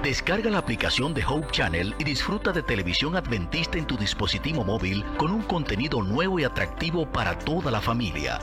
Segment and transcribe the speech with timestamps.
[0.03, 5.03] Descarga la aplicación de Hope Channel y disfruta de televisión adventista en tu dispositivo móvil
[5.17, 8.39] con un contenido nuevo y atractivo para toda la familia.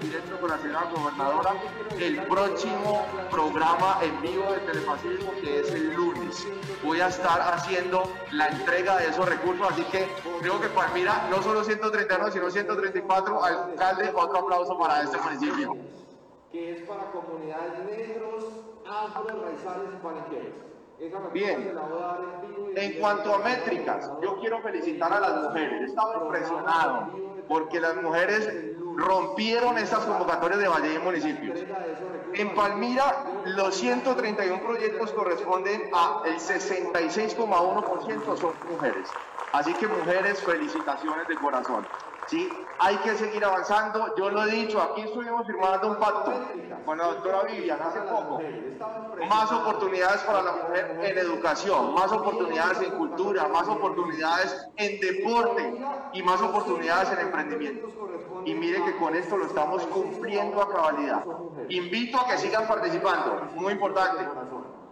[0.00, 1.54] Directo con la señora gobernadora
[1.98, 6.46] el próximo programa en vivo de Telefascismo que es el lunes.
[6.82, 10.08] Voy a estar haciendo la entrega de esos recursos, así que
[10.40, 15.76] creo que Palmira no solo 131 sino 134, alcalde, otro aplauso para este municipio.
[16.52, 18.44] que es para comunidades negros,
[18.86, 20.68] afro, raizales y palenqueros.
[21.32, 21.78] Bien,
[22.74, 25.90] en cuanto a métricas, yo quiero felicitar a las mujeres.
[25.90, 27.10] Estaba impresionado
[27.46, 31.60] porque las mujeres rompieron estas convocatorias de Valle y municipios.
[32.34, 39.08] En Palmira, los 131 proyectos corresponden a el 66,1% son mujeres.
[39.52, 41.86] Así que mujeres, felicitaciones de corazón.
[42.28, 42.48] ¿Sí?
[42.78, 44.14] Hay que seguir avanzando.
[44.16, 46.32] Yo lo he dicho, aquí estuvimos firmando un pacto
[46.84, 48.40] con la doctora Vivian hace poco.
[49.28, 55.74] Más oportunidades para la mujer en educación, más oportunidades en cultura, más oportunidades en deporte
[56.12, 57.88] y más oportunidades en emprendimiento.
[58.44, 61.24] Y mire que con esto lo estamos cumpliendo a cabalidad.
[61.68, 64.24] Invito a que sigan participando, muy importante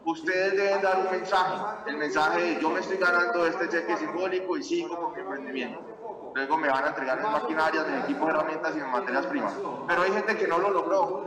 [0.07, 4.57] ustedes deben dar un mensaje, el mensaje de yo me estoy ganando este cheque simbólico
[4.57, 5.96] y sigo con mi emprendimiento.
[6.37, 9.55] Luego me van a entregar en maquinarias, en equipos, herramientas y en materias primas.
[9.87, 11.25] Pero hay gente que no lo logró.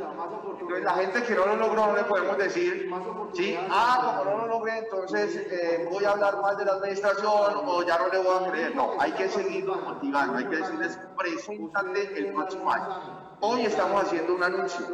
[0.51, 2.93] Entonces la gente que no lo logró no le podemos decir,
[3.33, 7.53] sí, ah, como no lo logré, entonces eh, voy a hablar más de la administración
[7.65, 8.75] o ya no le voy a creer.
[8.75, 14.35] No, hay que seguir motivando, hay que decirles, preséntate el próximo año Hoy estamos haciendo
[14.35, 14.85] un anuncio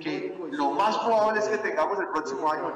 [0.00, 2.72] que lo más probable es que tengamos el próximo año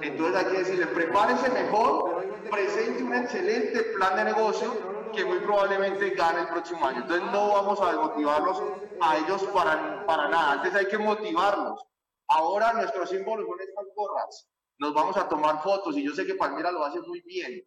[0.00, 6.10] Entonces hay que decirle, prepárese mejor, presente un excelente plan de negocio que muy probablemente
[6.10, 7.02] gane el próximo año.
[7.02, 8.62] Entonces no vamos a desmotivarlos
[9.00, 10.52] a ellos para, para nada.
[10.52, 11.84] Antes hay que motivarlos.
[12.28, 14.48] Ahora nuestros símbolos son estas gorras.
[14.78, 17.62] Nos vamos a tomar fotos y yo sé que Palmira lo hace muy bien.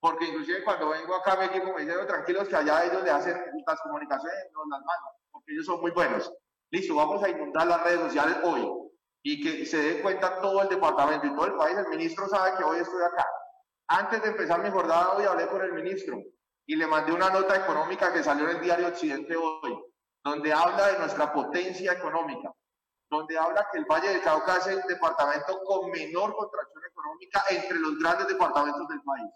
[0.00, 3.36] Porque inclusive cuando vengo acá mi equipo me dice, tranquilos que allá ellos le hacen
[3.66, 5.16] las comunicaciones, nos las mandan
[5.46, 6.32] ellos son muy buenos.
[6.70, 8.68] Listo, vamos a inundar las redes sociales hoy
[9.22, 11.76] y que se dé cuenta todo el departamento y todo el país.
[11.78, 13.26] El ministro sabe que hoy estoy acá.
[13.88, 16.20] Antes de empezar mi jornada hoy hablé con el ministro
[16.66, 19.78] y le mandé una nota económica que salió en el diario Occidente hoy,
[20.24, 22.52] donde habla de nuestra potencia económica,
[23.08, 27.78] donde habla que el Valle del Cauca es el departamento con menor contracción económica entre
[27.78, 29.30] los grandes departamentos del país.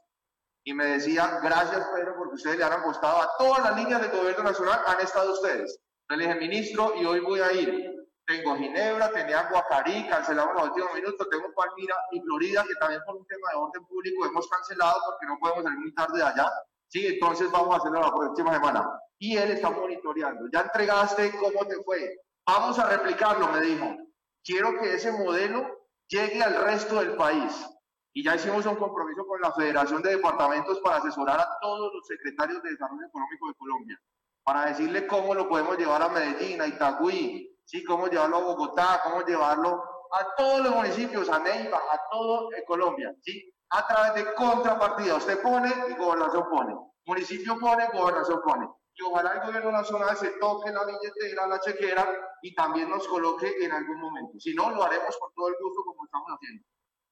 [0.65, 4.11] Y me decía, gracias Pedro, porque ustedes le han apostado a todas las líneas del
[4.11, 5.81] gobierno nacional, han estado ustedes
[6.17, 7.89] le dije, ministro, y hoy voy a ir.
[8.27, 13.17] Tengo Ginebra, tenía Guacarí, cancelamos los últimos minutos, tengo Palmira y Florida, que también por
[13.17, 16.51] un tema de orden público hemos cancelado porque no podemos salir muy tarde de allá.
[16.91, 18.85] Sí, entonces vamos a hacerlo la próxima semana.
[19.19, 20.47] Y él está monitoreando.
[20.53, 22.19] Ya entregaste, ¿cómo te fue?
[22.47, 23.97] Vamos a replicarlo, me dijo.
[24.43, 27.65] Quiero que ese modelo llegue al resto del país.
[28.13, 32.07] Y ya hicimos un compromiso con la Federación de Departamentos para asesorar a todos los
[32.09, 34.01] secretarios de Desarrollo Económico de Colombia
[34.43, 37.85] para decirle cómo lo podemos llevar a Medellín, a Itagüí, ¿sí?
[37.85, 43.15] cómo llevarlo a Bogotá, cómo llevarlo a todos los municipios, a Neiva, a todo Colombia,
[43.21, 43.53] ¿sí?
[43.71, 45.17] A través de contrapartida.
[45.17, 46.77] Usted pone y gobernación pone.
[47.07, 48.69] Municipio pone, gobernación pone.
[48.95, 52.07] Y ojalá el gobierno nacional se toque la billetera, la chequera
[52.43, 54.39] y también nos coloque en algún momento.
[54.39, 56.65] Si no, lo haremos con todo el gusto como estamos haciendo.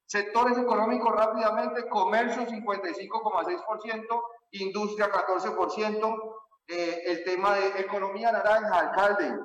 [0.05, 6.35] Sectores económicos rápidamente, comercio 55,6%, industria 14%,
[6.67, 9.39] eh, el tema de economía naranja, alcalde.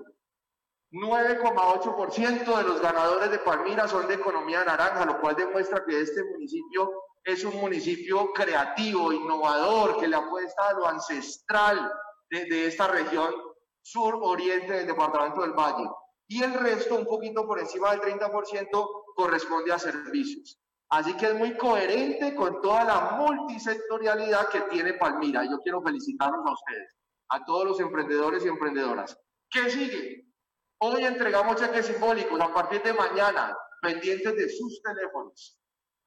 [0.95, 6.23] 9,8% de los ganadores de Palmira son de economía naranja, lo cual demuestra que este
[6.25, 6.91] municipio
[7.25, 11.93] es un municipio creativo, innovador, que le apuesta a lo ancestral
[12.31, 13.35] de, de esta región
[13.83, 15.89] sur-oriente del departamento del Valle.
[16.29, 20.61] Y el resto, un poquito por encima del 30%, corresponde a servicios.
[20.91, 25.45] Así que es muy coherente con toda la multisectorialidad que tiene Palmira.
[25.45, 26.95] Yo quiero felicitarlos a ustedes
[27.31, 29.19] a todos los emprendedores y emprendedoras.
[29.51, 30.34] ¿Qué sigue?
[30.87, 35.59] Hoy entregamos cheques simbólicos a partir de mañana, pendientes de sus teléfonos,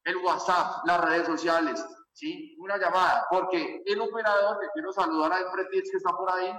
[0.04, 2.56] el WhatsApp, las redes sociales, ¿sí?
[2.60, 6.56] Una llamada, porque el operador, que quiero saludar a Emprendits que está por ahí,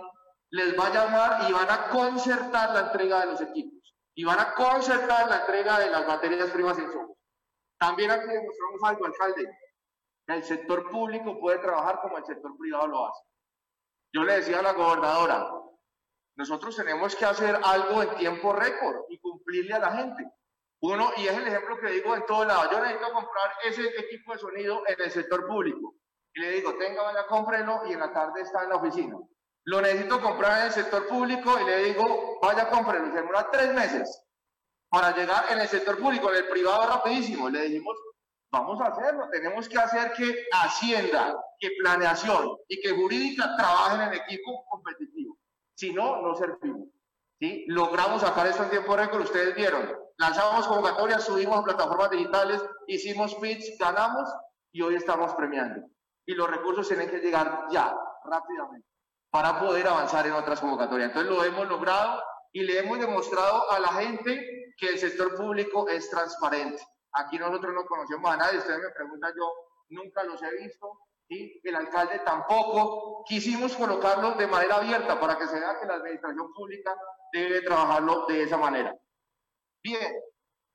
[0.50, 4.40] les va a llamar y van a concertar la entrega de los equipos y van
[4.42, 7.18] a concertar la entrega de las materias primas en insumos.
[7.78, 9.50] También aquí demostramos algo, alcalde,
[10.28, 13.24] que el sector público puede trabajar como el sector privado lo hace.
[14.12, 15.50] Yo le decía a la gobernadora,
[16.40, 20.26] nosotros tenemos que hacer algo en tiempo récord y cumplirle a la gente.
[20.82, 24.32] Uno, y es el ejemplo que digo en todo lado, yo necesito comprar ese equipo
[24.32, 25.96] de sonido en el sector público.
[26.34, 29.18] Y le digo, tenga, vaya, cómprelo y en la tarde está en la oficina.
[29.66, 33.08] Lo necesito comprar en el sector público y le digo, vaya, cómprelo.
[33.08, 34.26] Y tres meses
[34.90, 37.50] para llegar en el sector público, en el privado rapidísimo.
[37.50, 37.98] Le dijimos,
[38.52, 44.14] Vamos a hacerlo, tenemos que hacer que Hacienda, que Planeación y que Jurídica trabajen en
[44.16, 45.29] equipo competitivo.
[45.80, 46.90] Si no, no servimos.
[47.40, 47.66] ¿sí?
[47.68, 49.90] Logramos sacar esto en tiempo récord, ustedes vieron.
[50.18, 54.30] Lanzamos convocatorias, subimos a plataformas digitales, hicimos pitch, ganamos
[54.74, 55.88] y hoy estamos premiando.
[56.26, 57.96] Y los recursos tienen que llegar ya,
[58.26, 58.88] rápidamente,
[59.30, 61.10] para poder avanzar en otras convocatorias.
[61.10, 62.22] Entonces lo hemos logrado
[62.52, 66.84] y le hemos demostrado a la gente que el sector público es transparente
[67.14, 69.52] aquí nosotros no conocemos a nadie, ustedes me preguntan, yo
[69.90, 73.24] nunca los he visto, el alcalde tampoco.
[73.26, 76.96] Quisimos colocarlo de manera abierta para que se vea que la administración pública
[77.32, 78.96] debe trabajarlo de esa manera.
[79.84, 80.14] Bien,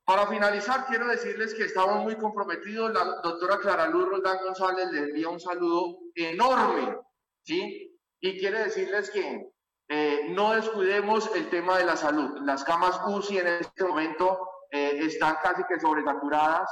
[0.04, 2.92] para finalizar, quiero decirles que estamos muy comprometidos.
[2.92, 6.98] La doctora Clara Luz Roldán González le envía un saludo enorme,
[7.42, 7.98] ¿sí?
[8.20, 9.50] Y quiere decirles que
[9.88, 12.40] eh, no descuidemos el tema de la salud.
[12.42, 16.70] Las camas UCI en este momento eh, están casi que sobresaturadas,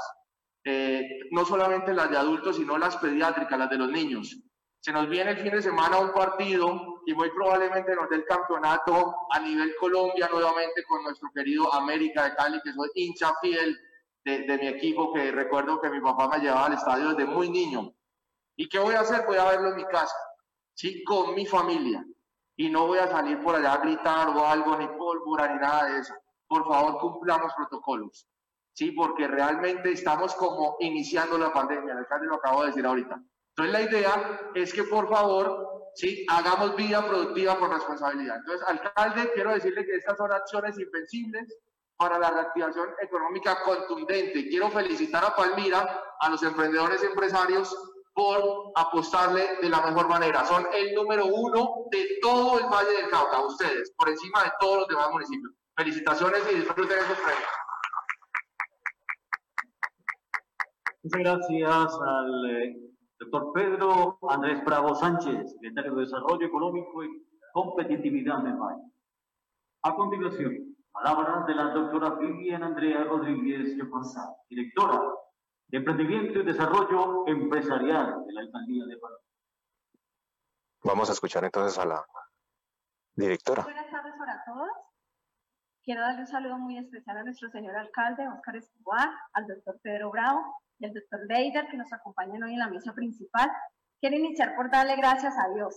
[0.64, 4.36] eh, no solamente las de adultos, sino las pediátricas, las de los niños.
[4.80, 8.24] Se nos viene el fin de semana un partido y muy probablemente nos dé el
[8.24, 13.78] campeonato a nivel Colombia nuevamente con nuestro querido América de Cali, que soy hincha fiel
[14.24, 17.92] de, mi equipo, que recuerdo que mi papá me llevaba al estadio desde muy niño.
[18.56, 19.24] ¿Y qué voy a hacer?
[19.26, 20.16] Voy a verlo en mi casa,
[20.74, 21.02] ¿sí?
[21.04, 22.04] Con mi familia.
[22.56, 25.86] Y no voy a salir por allá a gritar o algo, ni pólvora, ni nada
[25.86, 26.14] de eso.
[26.46, 28.26] Por favor, cumplamos protocolos.
[28.74, 31.92] Sí, porque realmente estamos como iniciando la pandemia.
[31.92, 33.22] El alcalde lo acabo de decir ahorita.
[33.54, 38.36] Entonces la idea es que por favor, sí, hagamos vida productiva con responsabilidad.
[38.36, 41.54] Entonces, alcalde, quiero decirle que estas son acciones invencibles
[41.96, 44.48] para la reactivación económica contundente.
[44.48, 47.76] Quiero felicitar a Palmira, a los emprendedores y empresarios
[48.14, 50.46] por apostarle de la mejor manera.
[50.46, 54.78] Son el número uno de todo el Valle del Cauca, ustedes, por encima de todos
[54.78, 55.52] los demás municipios.
[55.76, 57.38] Felicitaciones y disfruten esos premios.
[57.38, 57.62] Muchas
[61.02, 62.76] gracias al eh,
[63.18, 67.08] doctor Pedro Andrés Bravo Sánchez, secretario de Desarrollo Económico y
[67.52, 68.82] Competitividad de Valle.
[69.82, 75.00] A continuación, palabras de la doctora Vivian Andrea Rodríguez González, directora
[75.68, 79.16] de Emprendimiento y Desarrollo Empresarial de la Alcaldía de Valle.
[80.84, 82.04] Vamos a escuchar entonces a la
[83.14, 83.62] directora.
[83.64, 84.68] Buenas tardes para todos.
[85.84, 90.12] Quiero darle un saludo muy especial a nuestro señor alcalde, Óscar Escobar, al doctor Pedro
[90.12, 90.40] Bravo,
[90.78, 93.50] el doctor Leider, que nos acompañan hoy en la mesa principal.
[94.00, 95.74] Quiero iniciar por darle gracias a Dios,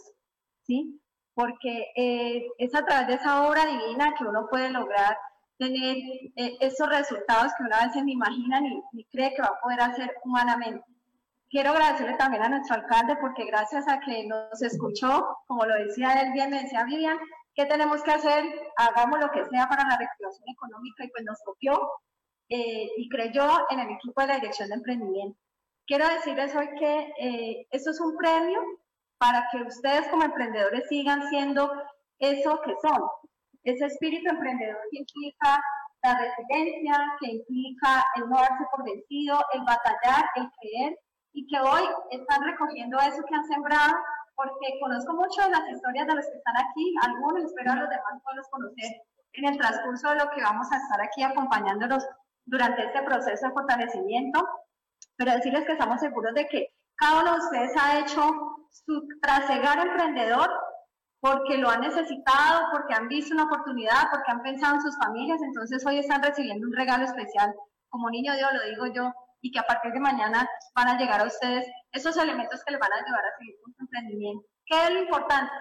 [0.62, 1.02] ¿sí?
[1.34, 5.18] Porque eh, es a través de esa obra divina que uno puede lograr
[5.58, 5.98] tener
[6.36, 9.82] eh, esos resultados que una vez ni imagina ni, ni cree que va a poder
[9.82, 10.86] hacer humanamente.
[11.50, 16.22] Quiero agradecerle también a nuestro alcalde porque gracias a que nos escuchó, como lo decía
[16.22, 17.18] él bien, me decía Vivian,
[17.56, 18.44] ¿qué tenemos que hacer?
[18.78, 21.92] Hagamos lo que sea para la reactivación económica y pues nos copió
[22.50, 25.40] eh, y creyó en el equipo de la Dirección de Emprendimiento.
[25.88, 28.60] Quiero decirles hoy que eh, esto es un premio
[29.18, 31.72] para que ustedes como emprendedores sigan siendo
[32.20, 33.02] eso que son,
[33.64, 35.62] ese espíritu emprendedor que implica
[36.04, 41.00] la resiliencia, que implica el no darse por vencido, el batallar, el creer,
[41.34, 41.82] y que hoy
[42.12, 43.96] están recogiendo eso que han sembrado,
[44.36, 47.90] porque conozco mucho de las historias de los que están aquí, algunos, espero a los
[47.90, 48.92] demás poderlos conocer
[49.34, 52.06] en el transcurso de lo que vamos a estar aquí acompañándolos
[52.46, 54.48] durante este proceso de fortalecimiento,
[55.18, 58.22] pero decirles que estamos seguros de que cada uno de ustedes ha hecho
[58.70, 60.50] su trasegar emprendedor
[61.20, 65.42] porque lo han necesitado, porque han visto una oportunidad, porque han pensado en sus familias,
[65.42, 67.54] entonces hoy están recibiendo un regalo especial.
[67.90, 69.14] Como niño Dios, lo digo yo,
[69.46, 72.80] y que a partir de mañana van a llegar a ustedes esos elementos que les
[72.80, 74.44] van a ayudar a seguir con su emprendimiento.
[74.66, 75.52] ¿Qué es lo importante?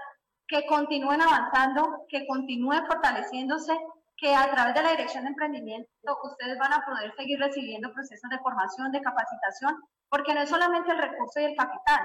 [0.48, 3.76] Que continúen avanzando, que continúen fortaleciéndose
[4.16, 5.90] que a través de la Dirección de Emprendimiento
[6.22, 9.76] ustedes van a poder seguir recibiendo procesos de formación, de capacitación,
[10.08, 12.00] porque no es solamente el recurso y el capital.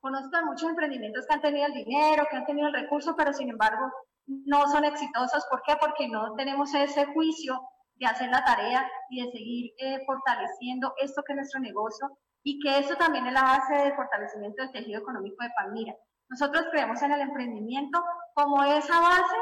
[0.00, 3.32] Conozco de muchos emprendimientos que han tenido el dinero, que han tenido el recurso, pero
[3.32, 3.88] sin embargo
[4.26, 5.46] no son exitosos.
[5.48, 5.76] ¿Por qué?
[5.78, 7.60] Porque no tenemos ese juicio
[8.00, 12.58] de hacer la tarea y de seguir eh, fortaleciendo esto que es nuestro negocio y
[12.58, 15.94] que eso también es la base de fortalecimiento del tejido económico de Palmira.
[16.30, 18.02] Nosotros creemos en el emprendimiento
[18.34, 19.36] como esa base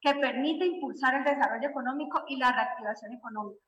[0.00, 3.60] que permite impulsar el desarrollo económico y la reactivación económica.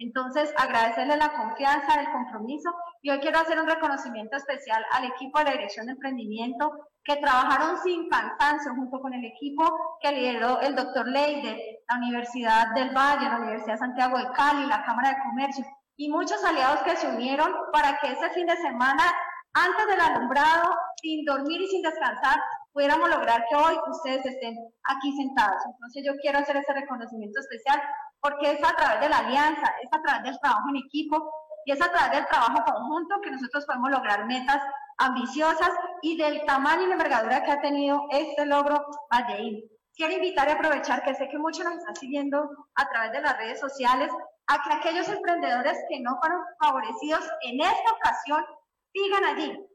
[0.00, 2.70] Entonces, agradecerle la confianza, el compromiso
[3.02, 6.72] y hoy quiero hacer un reconocimiento especial al equipo de la Dirección de Emprendimiento
[7.04, 9.62] que trabajaron sin cansancio junto con el equipo
[10.00, 14.82] que lideró el doctor Leide, la Universidad del Valle, la Universidad Santiago de Cali, la
[14.86, 15.66] Cámara de Comercio
[15.96, 19.04] y muchos aliados que se unieron para que ese fin de semana,
[19.52, 22.36] antes del alumbrado, sin dormir y sin descansar,
[22.72, 25.62] pudiéramos lograr que hoy ustedes estén aquí sentados.
[25.66, 27.82] Entonces yo quiero hacer ese reconocimiento especial
[28.20, 31.32] porque es a través de la alianza, es a través del trabajo en equipo
[31.64, 34.62] y es a través del trabajo conjunto que nosotros podemos lograr metas
[34.98, 35.70] ambiciosas
[36.02, 39.62] y del tamaño y la envergadura que ha tenido este logro Valleín.
[39.94, 43.36] Quiero invitar y aprovechar que sé que muchos nos están siguiendo a través de las
[43.36, 44.10] redes sociales
[44.46, 48.44] a que aquellos emprendedores que no fueron favorecidos en esta ocasión
[48.92, 49.66] sigan allí,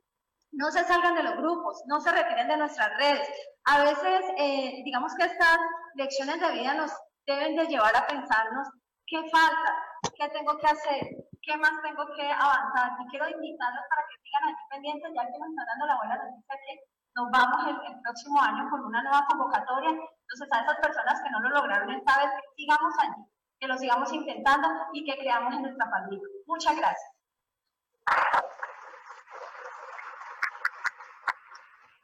[0.51, 3.27] no se salgan de los grupos, no se retiren de nuestras redes.
[3.65, 5.57] A veces, eh, digamos que estas
[5.95, 6.91] lecciones de vida nos
[7.25, 8.67] deben de llevar a pensarnos
[9.07, 9.71] qué falta,
[10.17, 11.03] qué tengo que hacer,
[11.41, 12.91] ¿qué más tengo que avanzar?
[13.01, 16.15] Y quiero invitarlos para que sigan aquí pendientes, ya que nos están dando la buena
[16.17, 16.73] noticia que
[17.15, 19.89] nos vamos el, próximo año con una nueva convocatoria.
[19.89, 23.23] Entonces, a esas personas que no lo lograron esta vez, que sigamos allí,
[23.59, 26.27] que lo sigamos intentando y que creamos en nuestra familia.
[26.45, 27.11] Muchas gracias.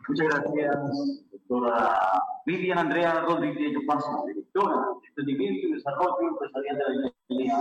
[0.07, 1.99] Muchas gracias, doctora
[2.45, 7.57] Vivian Andrea Rodríguez Paso, directora de Entendimiento y Desarrollo Empresarial de la Iglesia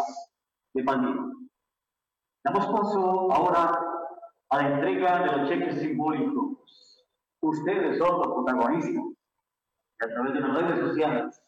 [0.75, 1.21] de Madrid.
[2.45, 3.79] Damos paso ahora
[4.49, 7.05] a la entrega de los cheques simbólicos.
[7.41, 9.05] Ustedes son los protagonistas
[10.01, 11.43] a través de las redes sociales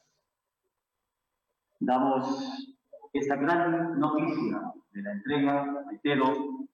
[1.85, 2.69] damos
[3.13, 6.69] esta gran noticia de la entrega, reitero,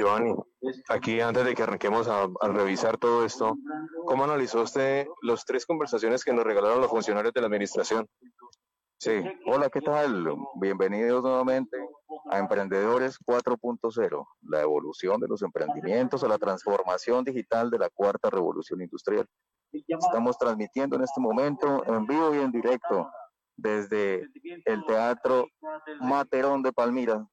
[0.00, 0.34] Giovanni,
[0.88, 3.54] aquí antes de que arranquemos a, revisar todo esto,
[4.06, 8.08] ¿cómo analizó usted las tres conversaciones que nos regalaron los funcionarios de la administración?
[8.98, 10.26] Sí, hola, ¿qué tal?
[10.58, 11.76] Bienvenidos nuevamente
[12.30, 18.30] a Emprendedores 4.0, la evolución de los emprendimientos a la transformación digital de la cuarta
[18.30, 19.26] revolución industrial.
[19.70, 23.10] Estamos transmitiendo en este momento en vivo y en directo
[23.54, 24.26] desde
[24.64, 25.46] el Teatro
[26.00, 27.26] Materón de Palmira,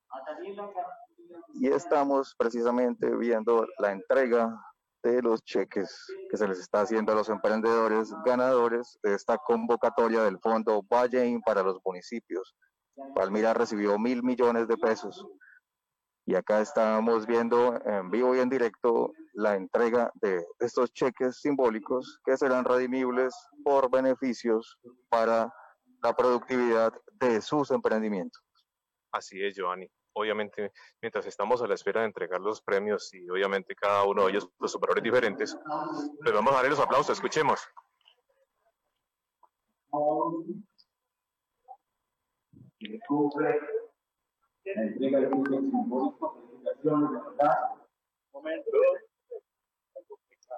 [1.56, 4.56] y estamos precisamente viendo la entrega
[5.04, 10.24] de los cheques que se les está haciendo a los emprendedores ganadores de esta convocatoria
[10.24, 12.56] del Fondo Vallein para los municipios.
[13.16, 15.26] Palmira recibió mil millones de pesos
[16.26, 22.20] y acá estamos viendo en vivo y en directo la entrega de estos cheques simbólicos
[22.26, 24.78] que serán redimibles por beneficios
[25.10, 25.54] para
[26.04, 28.44] la productividad de sus emprendimientos.
[29.12, 30.72] Así es, Giovanni obviamente,
[31.02, 34.50] mientras estamos a la espera de entregar los premios y obviamente cada uno de ellos
[34.60, 35.58] los superadores diferentes,
[36.24, 37.60] les vamos a darle los aplausos, escuchemos.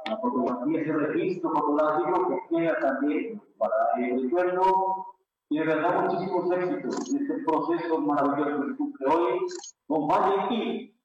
[0.06, 5.06] La fotografía, ese registro fotográfico que queda también para el pueblo
[5.50, 9.40] y de verdad muchísimos éxitos en este proceso maravilloso que hoy.
[9.88, 11.00] Con Valle y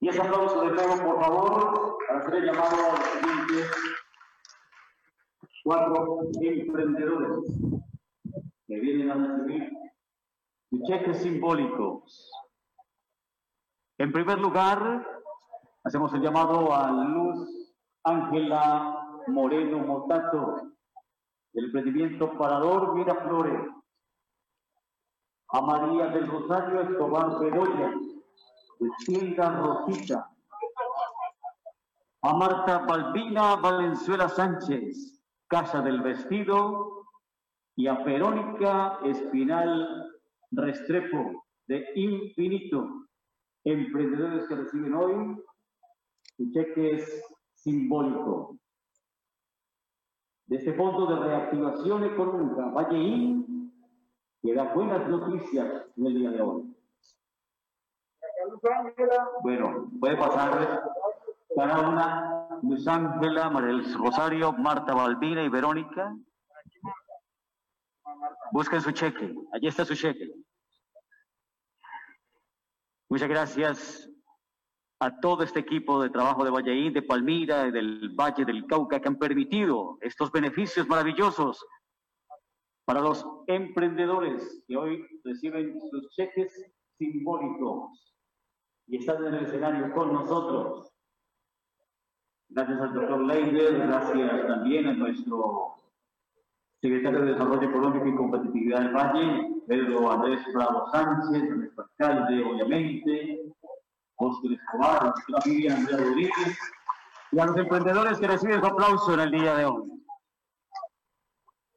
[0.00, 3.70] y ese aplauso de nuevo, por favor, para ser llamado a los siguientes
[5.64, 7.44] cuatro emprendedores
[8.66, 9.72] que vienen a recibir
[10.70, 12.30] sus cheques simbólicos.
[13.98, 15.04] En primer lugar,
[15.82, 20.74] hacemos el llamado a Luz Ángela Moreno Motato,
[21.58, 23.68] el emprendimiento Parador Miraflores,
[25.48, 27.94] a María del Rosario Escobar Bedoya,
[28.78, 30.30] de Tienda Rosita,
[32.22, 37.06] a Marta Balbina Valenzuela Sánchez, Casa del Vestido,
[37.74, 40.12] y a Verónica Espinal
[40.52, 43.06] Restrepo, de Infinito,
[43.64, 45.36] emprendedores que reciben hoy
[46.36, 48.58] su cheques simbólico
[50.48, 53.70] de este Fondo de Reactivación Económica, Valleín,
[54.42, 56.74] que da buenas noticias en el día de hoy.
[59.42, 60.82] Bueno, puede pasar
[61.54, 66.16] cada una, Luis Ángela, María Rosario, Marta Balbina y Verónica.
[68.52, 70.32] Busquen su cheque, allí está su cheque.
[73.10, 74.10] Muchas gracias
[75.00, 79.08] a todo este equipo de trabajo de Valladolid, de Palmira del Valle del Cauca que
[79.08, 81.64] han permitido estos beneficios maravillosos
[82.84, 86.52] para los emprendedores que hoy reciben sus cheques
[86.98, 88.14] simbólicos
[88.88, 90.90] y están en el escenario con nosotros.
[92.48, 95.74] Gracias al doctor Leider, gracias también a nuestro
[96.80, 103.47] secretario de Desarrollo Económico y Competitividad del Valle, Pedro Andrés Bravo Sánchez, nuestro alcalde, obviamente,
[104.18, 106.58] Oscar Escobar, Vivian Andrea Rodríguez
[107.30, 109.82] y a los emprendedores que reciben su aplauso en el día de hoy.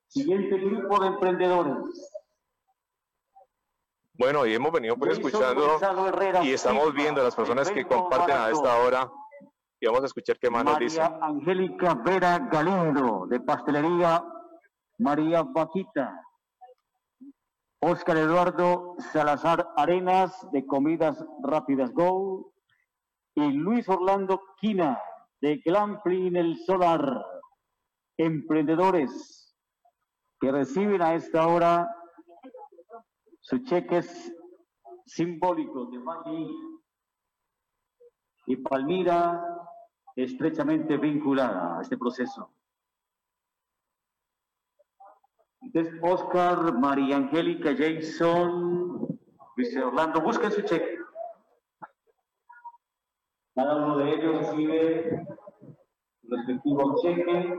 [0.07, 2.11] Siguiente grupo de emprendedores.
[4.13, 5.79] Bueno, y hemos venido pues escuchando
[6.43, 9.09] y estamos viendo a las personas que comparten a esta hora
[9.79, 11.03] y vamos a escuchar qué más nos dicen.
[11.21, 14.23] Angélica Vera Galindo, de Pastelería
[14.99, 16.21] María Vaquita.
[17.83, 22.53] Oscar Eduardo Salazar Arenas de Comidas Rápidas Go
[23.33, 25.01] y Luis Orlando Quina
[25.41, 27.25] de Glampling El Solar,
[28.17, 29.57] emprendedores
[30.39, 31.89] que reciben a esta hora
[33.39, 34.31] sus cheques
[35.07, 36.47] simbólicos de Valle
[38.45, 39.43] y Palmira
[40.15, 42.53] estrechamente vinculada a este proceso.
[45.73, 49.07] Entonces, Oscar, María Angélica, Jason,
[49.55, 50.97] Luis Orlando, busquen su cheque.
[53.55, 55.25] Cada uno de ellos recibe
[56.21, 57.57] su respectivo cheque.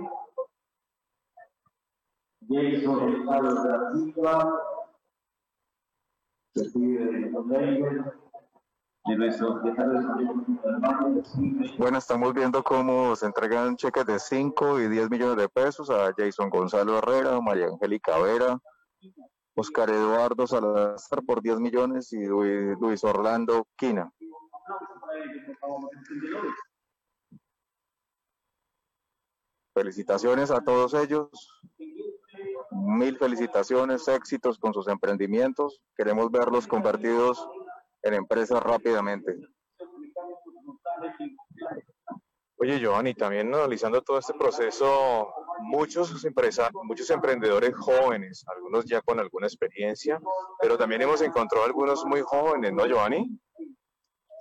[2.50, 4.62] Jason González de Silva
[6.54, 8.11] recibe de
[11.76, 16.12] bueno, estamos viendo cómo se entregan cheques de 5 y 10 millones de pesos a
[16.16, 18.60] Jason Gonzalo Herrera, María Angélica Vera,
[19.56, 24.12] Oscar Eduardo Salazar por 10 millones y Luis Orlando Quina.
[29.74, 31.28] Felicitaciones a todos ellos.
[32.70, 35.80] Mil felicitaciones, éxitos con sus emprendimientos.
[35.96, 37.46] Queremos verlos convertidos
[38.02, 39.36] en empresas rápidamente.
[42.56, 49.18] Oye, Giovanni, también analizando todo este proceso, muchos empresarios, muchos emprendedores jóvenes, algunos ya con
[49.18, 50.20] alguna experiencia,
[50.60, 53.36] pero también hemos encontrado algunos muy jóvenes, ¿no, Giovanni?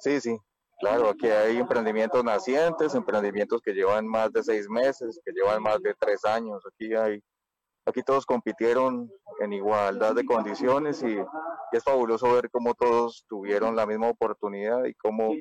[0.01, 0.37] Sí, sí,
[0.79, 5.81] claro, aquí hay emprendimientos nacientes, emprendimientos que llevan más de seis meses, que llevan más
[5.81, 7.23] de tres años, aquí hay
[7.85, 11.17] Aquí todos compitieron en igualdad de condiciones y,
[11.77, 15.33] es fabuloso ver cómo todos tuvieron la misma oportunidad y cómo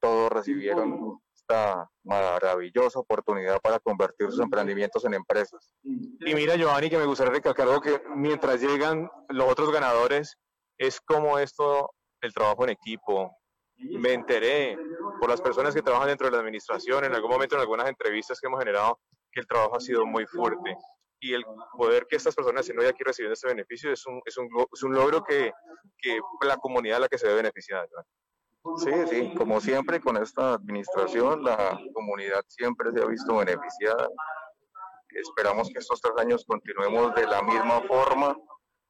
[0.00, 5.72] todos recibieron esta maravillosa oportunidad para convertir sus emprendimientos en empresas.
[5.82, 10.36] Y mira, Giovanni, que me gustaría recalcar algo que mientras llegan los otros ganadores,
[10.78, 13.36] es como esto, el trabajo en equipo.
[13.76, 14.76] Me enteré
[15.20, 18.38] por las personas que trabajan dentro de la administración, en algún momento en algunas entrevistas
[18.40, 19.00] que hemos generado,
[19.32, 20.76] que el trabajo ha sido muy fuerte
[21.22, 21.44] y el
[21.78, 24.82] poder que estas personas estén hoy aquí recibiendo este beneficio es un, es un, es
[24.82, 25.52] un logro que,
[25.98, 27.86] que, la comunidad a la que se ve beneficiada.
[28.78, 34.08] Sí, sí, como siempre con esta administración, la comunidad siempre se ha visto beneficiada.
[35.10, 38.36] Esperamos que estos tres años continuemos de la misma forma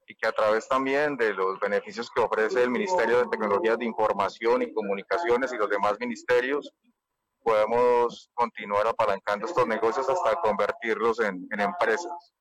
[0.06, 3.84] y que a través también de los beneficios que ofrece el Ministerio de Tecnologías de
[3.84, 6.72] Información y Comunicaciones y los demás ministerios,
[7.42, 12.32] podemos continuar apalancando estos negocios hasta convertirlos en, empresas.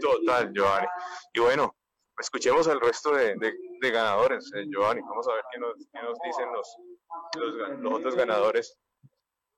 [0.00, 0.86] Total, Giovanni.
[1.32, 1.74] Y bueno,
[2.18, 3.36] escuchemos al resto de,
[3.80, 5.00] ganadores, eh, Giovanni.
[5.02, 5.76] Vamos a ver qué nos,
[6.24, 6.76] dicen los,
[7.80, 8.78] los, otros ganadores.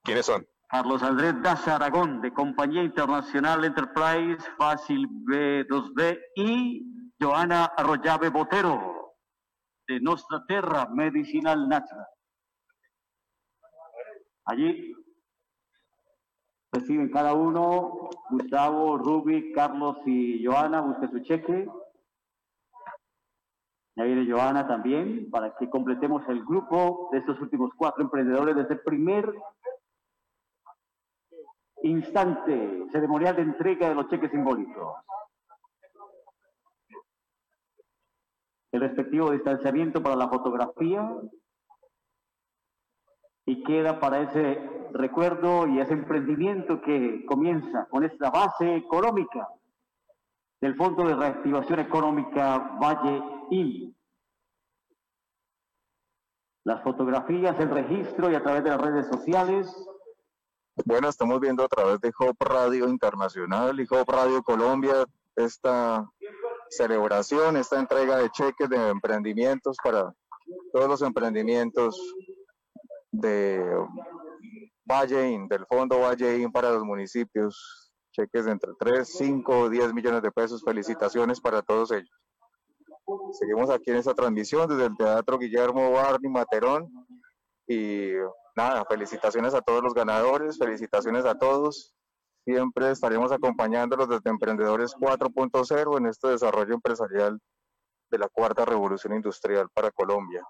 [0.02, 0.46] ¿Quiénes son?
[0.68, 6.82] Carlos Andrés Daza Aragón, de Compañía Internacional Enterprise Fácil B2B, y
[7.20, 9.16] Joana Arroyave Botero,
[9.88, 12.06] de Nostra Terra Medicinal Natural.
[14.50, 14.96] Allí
[16.72, 21.68] reciben cada uno, Gustavo, Rubi, Carlos y Joana, busque su cheque.
[23.94, 28.56] Y ahí viene Joana también, para que completemos el grupo de estos últimos cuatro emprendedores
[28.56, 29.32] desde el primer
[31.84, 34.96] instante ceremonial de entrega de los cheques simbólicos.
[38.72, 41.08] El respectivo distanciamiento para la fotografía,
[43.50, 44.60] y queda para ese
[44.92, 49.48] recuerdo y ese emprendimiento que comienza con esta base económica
[50.60, 53.92] del Fondo de Reactivación Económica Valle y
[56.62, 59.66] Las fotografías, el registro y a través de las redes sociales.
[60.84, 66.08] Bueno, estamos viendo a través de Hop Radio Internacional y Hop Radio Colombia esta
[66.68, 70.14] celebración, esta entrega de cheques de emprendimientos para
[70.72, 71.98] todos los emprendimientos
[73.12, 73.62] de
[74.84, 77.92] Valleín, del Fondo Valleín para los municipios.
[78.12, 80.62] Cheques de entre 3, 5 10 millones de pesos.
[80.64, 82.10] Felicitaciones para todos ellos.
[83.32, 86.88] Seguimos aquí en esta transmisión desde el Teatro Guillermo Barney Materón.
[87.66, 88.12] Y
[88.56, 91.94] nada, felicitaciones a todos los ganadores, felicitaciones a todos.
[92.44, 97.38] Siempre estaremos acompañándolos desde Emprendedores 4.0 en este desarrollo empresarial
[98.10, 100.42] de la cuarta revolución industrial para Colombia.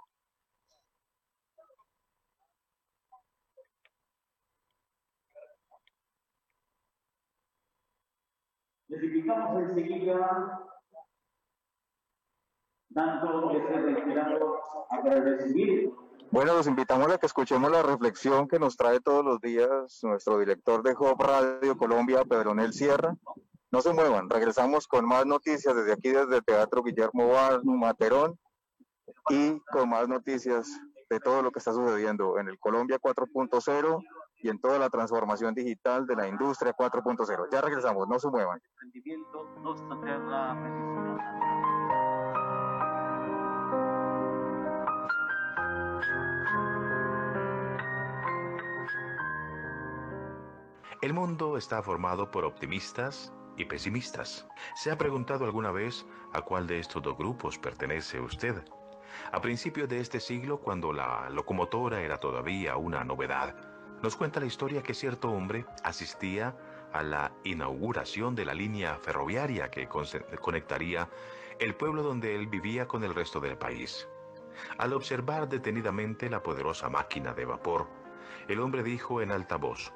[8.91, 10.67] Les invitamos enseguida,
[12.89, 16.09] dando ese reiterado agradecimiento.
[16.33, 20.41] Bueno, los invitamos a que escuchemos la reflexión que nos trae todos los días nuestro
[20.41, 23.15] director de Hop Radio Colombia, Pedronel Sierra.
[23.71, 27.31] No se muevan, regresamos con más noticias desde aquí, desde el Teatro Guillermo
[27.63, 28.41] Materón,
[29.29, 30.69] y con más noticias
[31.09, 34.03] de todo lo que está sucediendo en el Colombia 4.0
[34.43, 37.49] y en toda la transformación digital de la industria 4.0.
[37.51, 38.61] Ya regresamos, no se muevan.
[51.03, 54.47] El mundo está formado por optimistas y pesimistas.
[54.75, 58.63] ¿Se ha preguntado alguna vez a cuál de estos dos grupos pertenece usted?
[59.33, 63.70] A principios de este siglo, cuando la locomotora era todavía una novedad,
[64.03, 66.57] nos cuenta la historia que cierto hombre asistía
[66.93, 71.09] a la inauguración de la línea ferroviaria que conectaría
[71.59, 74.09] el pueblo donde él vivía con el resto del país.
[74.79, 77.89] Al observar detenidamente la poderosa máquina de vapor,
[78.49, 79.93] el hombre dijo en alta voz,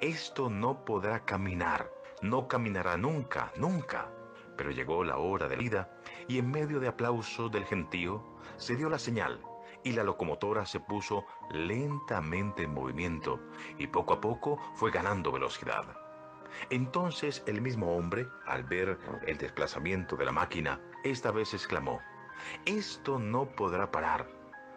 [0.00, 1.90] Esto no podrá caminar,
[2.22, 4.08] no caminará nunca, nunca.
[4.56, 8.22] Pero llegó la hora de la vida y en medio de aplausos del gentío
[8.56, 9.40] se dio la señal
[9.84, 13.40] y la locomotora se puso lentamente en movimiento
[13.78, 15.84] y poco a poco fue ganando velocidad.
[16.70, 22.00] Entonces el mismo hombre, al ver el desplazamiento de la máquina, esta vez exclamó,
[22.64, 24.28] Esto no podrá parar,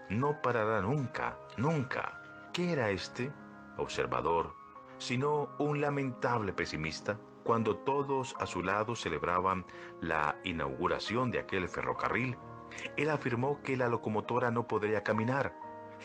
[0.09, 2.21] no parará nunca, nunca.
[2.53, 3.31] ¿Qué era este
[3.77, 4.53] observador,
[4.97, 7.19] sino un lamentable pesimista?
[7.43, 9.65] Cuando todos a su lado celebraban
[10.01, 12.37] la inauguración de aquel ferrocarril,
[12.97, 15.53] él afirmó que la locomotora no podría caminar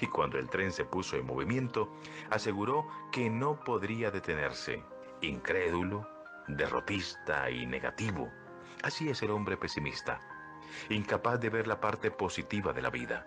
[0.00, 1.92] y cuando el tren se puso en movimiento,
[2.30, 4.82] aseguró que no podría detenerse.
[5.20, 6.08] Incrédulo,
[6.48, 8.30] derrotista y negativo.
[8.82, 10.20] Así es el hombre pesimista,
[10.88, 13.26] incapaz de ver la parte positiva de la vida.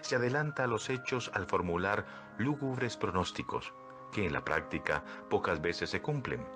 [0.00, 2.06] Se adelanta a los hechos al formular
[2.38, 3.74] lúgubres pronósticos,
[4.12, 6.46] que en la práctica pocas veces se cumplen.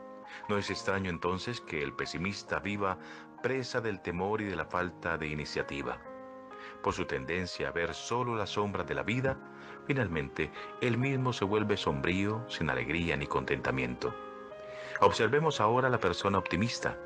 [0.48, 2.98] No es extraño entonces que el pesimista viva
[3.42, 5.98] presa del temor y de la falta de iniciativa.
[6.82, 9.36] Por su tendencia a ver solo las sombras de la vida,
[9.86, 14.14] finalmente él mismo se vuelve sombrío, sin alegría ni contentamiento.
[15.00, 16.96] Observemos ahora la persona optimista,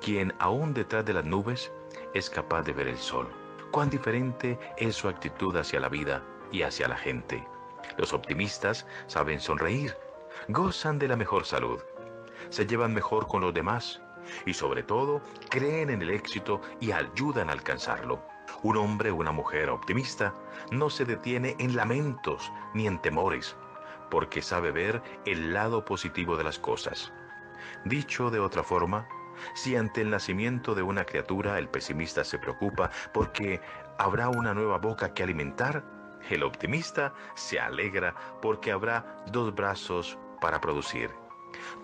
[0.00, 1.72] quien aún detrás de las nubes
[2.14, 3.28] es capaz de ver el sol.
[3.70, 7.46] Cuán diferente es su actitud hacia la vida y hacia la gente.
[7.96, 9.96] Los optimistas saben sonreír,
[10.48, 11.80] gozan de la mejor salud,
[12.48, 14.02] se llevan mejor con los demás
[14.46, 18.31] y sobre todo creen en el éxito y ayudan a alcanzarlo.
[18.62, 20.34] Un hombre o una mujer optimista
[20.70, 23.56] no se detiene en lamentos ni en temores,
[24.10, 27.12] porque sabe ver el lado positivo de las cosas.
[27.84, 29.08] Dicho de otra forma,
[29.54, 33.60] si ante el nacimiento de una criatura el pesimista se preocupa porque
[33.98, 35.84] habrá una nueva boca que alimentar,
[36.30, 41.10] el optimista se alegra porque habrá dos brazos para producir.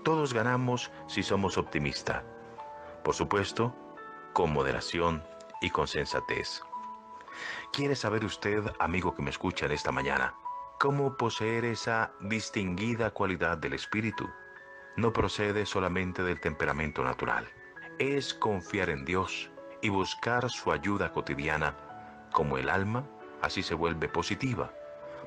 [0.04, 2.22] Todos ganamos si somos optimistas.
[3.02, 3.74] Por supuesto,
[4.32, 5.22] con moderación
[5.60, 6.62] y con sensatez.
[7.72, 10.34] ¿Quiere saber usted, amigo que me escucha en esta mañana,
[10.80, 14.28] cómo poseer esa distinguida cualidad del espíritu?
[14.96, 17.48] No procede solamente del temperamento natural.
[17.98, 19.50] Es confiar en Dios
[19.82, 21.76] y buscar su ayuda cotidiana,
[22.32, 23.04] como el alma
[23.42, 24.72] así se vuelve positiva,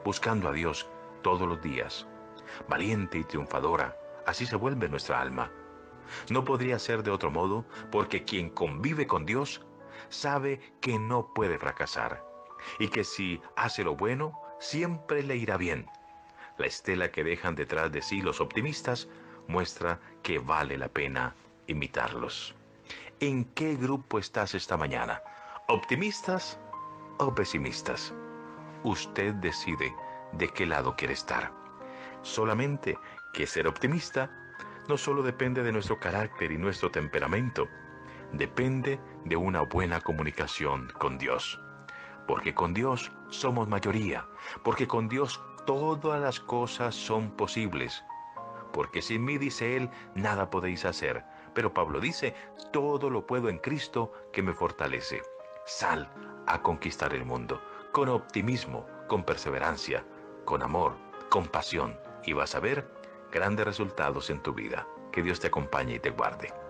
[0.03, 0.89] buscando a Dios
[1.21, 2.07] todos los días.
[2.67, 5.51] Valiente y triunfadora, así se vuelve nuestra alma.
[6.29, 9.65] No podría ser de otro modo, porque quien convive con Dios
[10.11, 12.23] sabe que no puede fracasar
[12.77, 15.87] y que si hace lo bueno, siempre le irá bien.
[16.57, 19.07] La estela que dejan detrás de sí los optimistas
[19.47, 21.33] muestra que vale la pena
[21.67, 22.55] imitarlos.
[23.19, 25.21] ¿En qué grupo estás esta mañana?
[25.67, 26.59] ¿Optimistas
[27.17, 28.13] o pesimistas?
[28.83, 29.93] Usted decide
[30.33, 31.51] de qué lado quiere estar.
[32.21, 32.97] Solamente
[33.33, 34.29] que ser optimista
[34.87, 37.67] no solo depende de nuestro carácter y nuestro temperamento,
[38.33, 41.59] depende de una buena comunicación con Dios.
[42.27, 44.25] Porque con Dios somos mayoría,
[44.63, 48.03] porque con Dios todas las cosas son posibles.
[48.71, 51.23] Porque sin mí, dice Él, nada podéis hacer.
[51.53, 52.33] Pero Pablo dice,
[52.71, 55.21] todo lo puedo en Cristo que me fortalece.
[55.65, 56.09] Sal
[56.47, 60.05] a conquistar el mundo, con optimismo, con perseverancia,
[60.45, 60.95] con amor,
[61.29, 62.89] con pasión, y vas a ver
[63.31, 64.87] grandes resultados en tu vida.
[65.11, 66.60] Que Dios te acompañe y te guarde.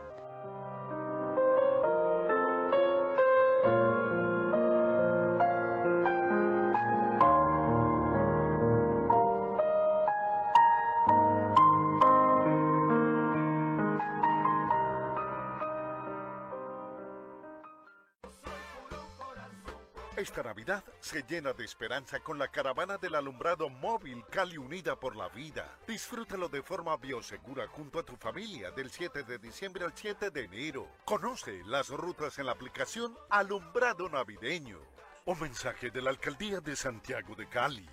[21.01, 25.77] Se llena de esperanza con la caravana del alumbrado móvil Cali Unida por la Vida.
[25.87, 30.43] Disfrútalo de forma biosegura junto a tu familia del 7 de diciembre al 7 de
[30.45, 30.87] enero.
[31.03, 34.79] Conoce las rutas en la aplicación Alumbrado Navideño.
[35.25, 37.89] Un mensaje de la Alcaldía de Santiago de Cali.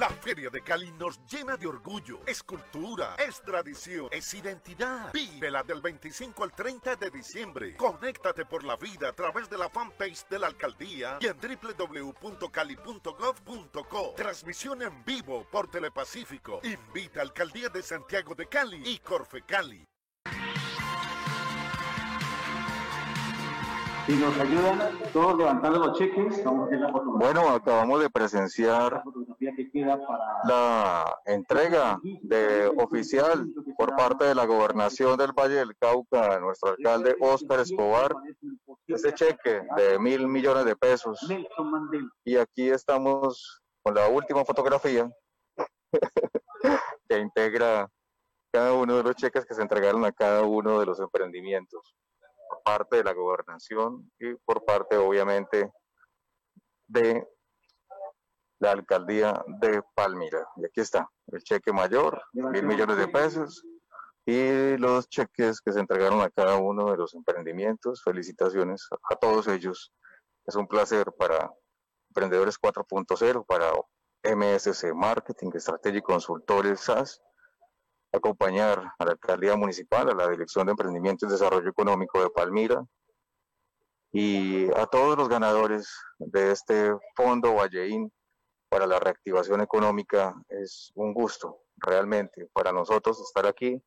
[0.00, 2.20] La Feria de Cali nos llena de orgullo.
[2.24, 5.12] Es cultura, es tradición, es identidad.
[5.12, 7.76] Vívela del 25 al 30 de diciembre.
[7.76, 14.14] Conéctate por la vida a través de la fanpage de la alcaldía y en www.cali.gov.co.
[14.16, 16.60] Transmisión en vivo por Telepacífico.
[16.62, 19.86] Invita a Alcaldía de Santiago de Cali y Corfe Cali.
[24.10, 27.32] Si nos ayudan todos levantando los cheques, vamos a hacer la fotografía.
[27.32, 29.04] Bueno, acabamos de presenciar
[30.48, 33.46] La entrega de oficial
[33.78, 38.12] por parte de la gobernación del Valle del Cauca a nuestro alcalde Óscar Escobar
[38.88, 41.20] ese cheque de mil millones de pesos.
[42.24, 45.08] Y aquí estamos con la última fotografía
[47.08, 47.88] que integra
[48.52, 51.94] cada uno de los cheques que se entregaron a cada uno de los emprendimientos
[52.64, 55.70] parte de la gobernación y por parte obviamente
[56.86, 57.26] de
[58.60, 60.46] la alcaldía de Palmira.
[60.56, 63.64] Y aquí está el cheque mayor, mil millones de pesos
[64.26, 68.02] y los cheques que se entregaron a cada uno de los emprendimientos.
[68.02, 69.92] Felicitaciones a todos ellos.
[70.46, 71.50] Es un placer para
[72.10, 73.72] Emprendedores 4.0, para
[74.24, 77.22] MSC Marketing, Estrategia y Consultores SAS,
[78.12, 82.84] acompañar a la Alcaldía Municipal, a la Dirección de Emprendimiento y Desarrollo Económico de Palmira
[84.12, 88.12] y a todos los ganadores de este Fondo Valleín
[88.68, 90.34] para la reactivación económica.
[90.48, 93.80] Es un gusto realmente para nosotros estar aquí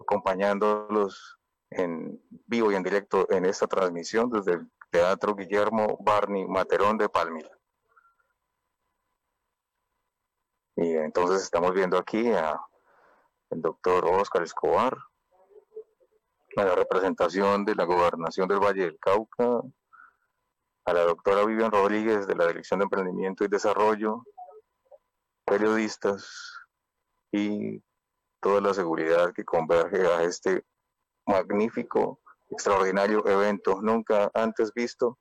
[0.00, 1.38] acompañándolos
[1.70, 7.08] en vivo y en directo en esta transmisión desde el Teatro Guillermo Barney Materón de
[7.08, 7.50] Palmira.
[10.76, 12.58] Y entonces estamos viendo aquí a
[13.50, 14.96] el doctor Oscar Escobar,
[16.56, 19.62] a la representación de la gobernación del Valle del Cauca,
[20.84, 24.24] a la doctora Vivian Rodríguez de la Dirección de Emprendimiento y Desarrollo,
[25.44, 26.54] periodistas
[27.30, 27.82] y
[28.40, 30.64] toda la seguridad que converge a este
[31.26, 35.18] magnífico, extraordinario evento nunca antes visto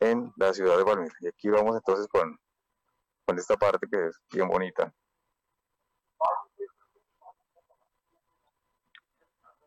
[0.00, 1.14] en la ciudad de Palmira.
[1.20, 2.38] Y aquí vamos entonces con,
[3.26, 4.92] con esta parte que es bien bonita.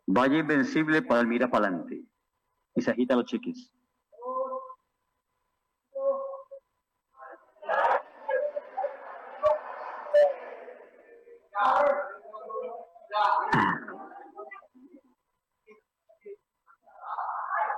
[0.10, 2.02] Valle Invencible, Palmira Palante.
[2.76, 3.74] Y se agitan los cheques.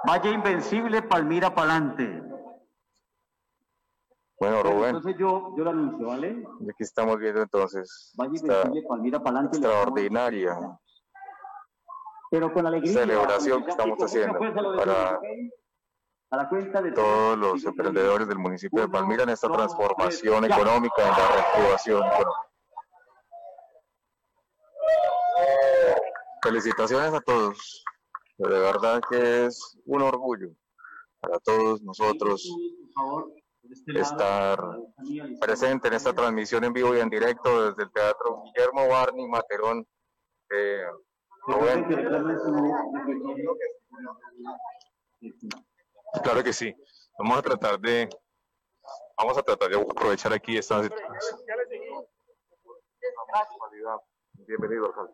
[0.08, 2.24] Valle Invencible, Palmira Palante.
[4.40, 6.44] Bueno, Rubén, Entonces yo, yo lo anuncio, ¿vale?
[6.62, 9.58] y aquí estamos viendo entonces Valle Invencible, Palmira Palante.
[9.58, 10.80] extraordinaria
[12.30, 12.94] Pero con alegría.
[12.94, 14.40] celebración que estamos haciendo
[14.78, 15.20] para.
[16.32, 21.02] A la cuenta de todos los emprendedores del municipio de Palmira en esta transformación económica,
[21.02, 22.50] en la reactivación económica.
[26.44, 27.84] Felicitaciones a todos.
[28.38, 30.50] De verdad que es un orgullo
[31.20, 32.48] para todos nosotros
[33.88, 34.60] estar
[35.42, 39.86] presente en esta transmisión en vivo y en directo desde el Teatro Guillermo Barney Materón.
[40.52, 40.86] Eh,
[46.24, 46.76] Claro que sí.
[47.18, 48.08] Vamos a tratar de,
[49.18, 50.82] vamos a tratar de aprovechar aquí esta
[54.48, 55.14] bienvenido, alcalde.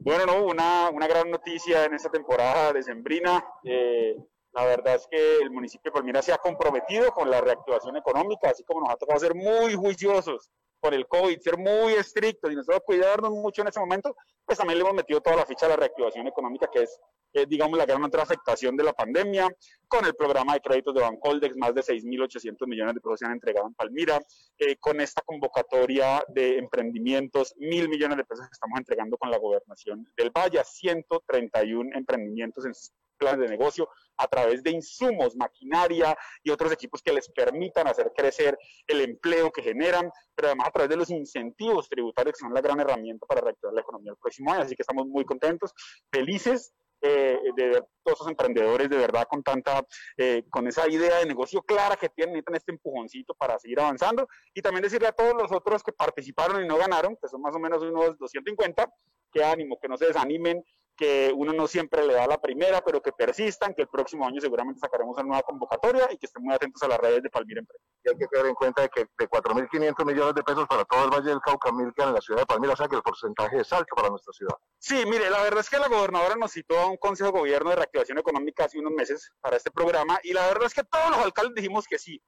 [0.00, 3.44] Bueno, no, una, una gran noticia en esta temporada de Sembrina.
[3.62, 4.16] Eh,
[4.52, 8.50] la verdad es que el municipio de Palmira se ha comprometido con la reactivación económica,
[8.50, 10.50] así como nos ha tocado ser muy juiciosos
[10.84, 14.76] con el COVID, ser muy estrictos y nosotros cuidarnos mucho en este momento, pues también
[14.78, 17.00] le hemos metido toda la ficha a la reactivación económica, que es,
[17.32, 19.48] eh, digamos, la gran otra afectación de la pandemia,
[19.88, 23.32] con el programa de créditos de Bancoldex, más de 6.800 millones de pesos se han
[23.32, 24.20] entregado en Palmira,
[24.58, 29.38] eh, con esta convocatoria de emprendimientos, mil millones de pesos que estamos entregando con la
[29.38, 32.74] gobernación del Valle, 131 emprendimientos en
[33.14, 38.12] planes de negocio a través de insumos, maquinaria y otros equipos que les permitan hacer
[38.16, 42.54] crecer el empleo que generan, pero además a través de los incentivos tributarios que son
[42.54, 44.62] la gran herramienta para reactivar la economía el próximo año.
[44.62, 45.72] Así que estamos muy contentos,
[46.10, 46.72] felices
[47.06, 49.84] eh, de ver todos esos emprendedores de verdad con tanta,
[50.16, 54.26] eh, con esa idea de negocio clara que tienen, necesitan este empujoncito para seguir avanzando
[54.54, 57.54] y también decirle a todos los otros que participaron y no ganaron, que son más
[57.54, 58.90] o menos unos 250,
[59.30, 60.64] que ánimo, que no se desanimen,
[60.96, 64.40] que uno no siempre le da la primera, pero que persistan, que el próximo año
[64.40, 67.60] seguramente sacaremos una nueva convocatoria y que estén muy atentos a las redes de Palmira
[67.60, 67.84] Empresa.
[68.04, 71.04] Y hay que tener en cuenta de que de 4.500 millones de pesos para todo
[71.04, 73.02] el Valle del Cauca, 1.000 quedan en la ciudad de Palmira, o sea que el
[73.02, 74.56] porcentaje es alto para nuestra ciudad.
[74.78, 77.70] Sí, mire, la verdad es que la gobernadora nos citó a un consejo de gobierno
[77.70, 81.10] de reactivación económica hace unos meses para este programa y la verdad es que todos
[81.10, 82.22] los alcaldes dijimos que sí,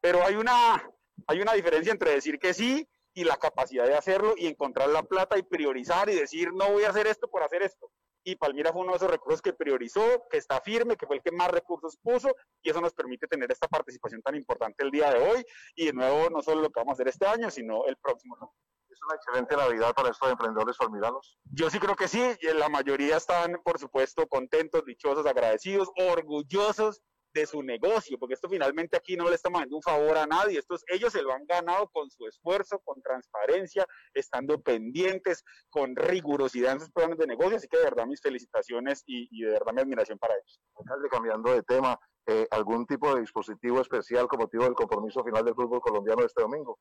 [0.00, 0.82] pero hay una,
[1.26, 5.02] hay una diferencia entre decir que sí y la capacidad de hacerlo y encontrar la
[5.02, 7.90] plata y priorizar y decir no voy a hacer esto por hacer esto.
[8.22, 11.22] Y Palmira fue uno de esos recursos que priorizó, que está firme, que fue el
[11.22, 15.10] que más recursos puso y eso nos permite tener esta participación tan importante el día
[15.10, 15.44] de hoy
[15.74, 18.54] y de nuevo no solo lo que vamos a hacer este año, sino el próximo.
[18.90, 21.38] Es una excelente Navidad para estos emprendedores palmiranos.
[21.44, 27.00] Yo sí creo que sí, y la mayoría están, por supuesto, contentos, dichosos, agradecidos, orgullosos
[27.32, 30.58] de su negocio, porque esto finalmente aquí no le estamos haciendo un favor a nadie,
[30.58, 36.72] estos, ellos se lo han ganado con su esfuerzo, con transparencia, estando pendientes, con rigurosidad
[36.72, 39.72] en sus planes de negocio, así que de verdad mis felicitaciones y, y de verdad
[39.72, 40.60] mi admiración para ellos.
[41.10, 45.54] Cambiando de tema, eh, ¿algún tipo de dispositivo especial con motivo del compromiso final del
[45.54, 46.78] fútbol colombiano este domingo?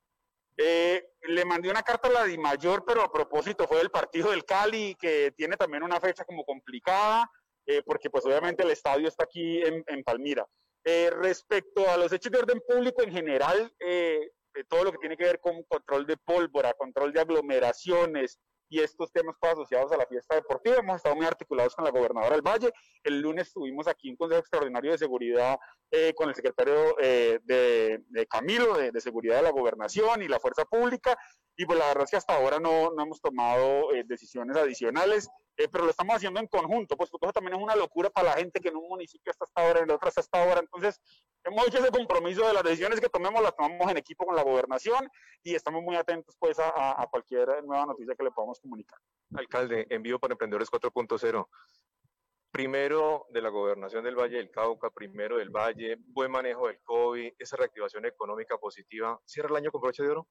[0.62, 4.44] Eh, le mandé una carta a la DIMAYOR, pero a propósito fue del partido del
[4.44, 7.32] Cali, que tiene también una fecha como complicada,
[7.70, 10.44] eh, porque pues obviamente el estadio está aquí en, en Palmira.
[10.84, 14.32] Eh, respecto a los hechos de orden público en general, eh,
[14.68, 18.40] todo lo que tiene que ver con control de pólvora, control de aglomeraciones,
[18.70, 20.78] y estos temas asociados a la fiesta deportiva.
[20.78, 22.72] Hemos estado muy articulados con la gobernadora del Valle.
[23.04, 25.58] El lunes estuvimos aquí en Consejo Extraordinario de Seguridad
[25.92, 30.28] eh, con el secretario eh, de, de, Camilo, de, de, Seguridad de la Gobernación y
[30.28, 31.18] la Fuerza Pública.
[31.58, 35.28] Y pues la verdad es que hasta ahora no, no hemos tomado eh, decisiones adicionales,
[35.60, 38.30] eh, pero lo estamos haciendo en conjunto, pues porque eso también es una locura para
[38.30, 40.62] la gente que en un municipio está hasta ahora, en el otro está hasta ahora.
[40.62, 41.02] Entonces,
[41.44, 44.44] hemos hecho ese compromiso de las decisiones que tomemos, las tomamos en equipo con la
[44.44, 45.10] gobernación
[45.44, 48.98] y estamos muy atentos pues a, cualquier nueva noticia que le podamos comunicar.
[49.36, 51.46] Alcalde, envío para Emprendedores 4.0
[52.52, 57.34] primero de la gobernación del Valle del Cauca, primero del Valle, buen manejo del COVID,
[57.38, 60.28] esa reactivación económica positiva, ¿cierra el año con broche de oro?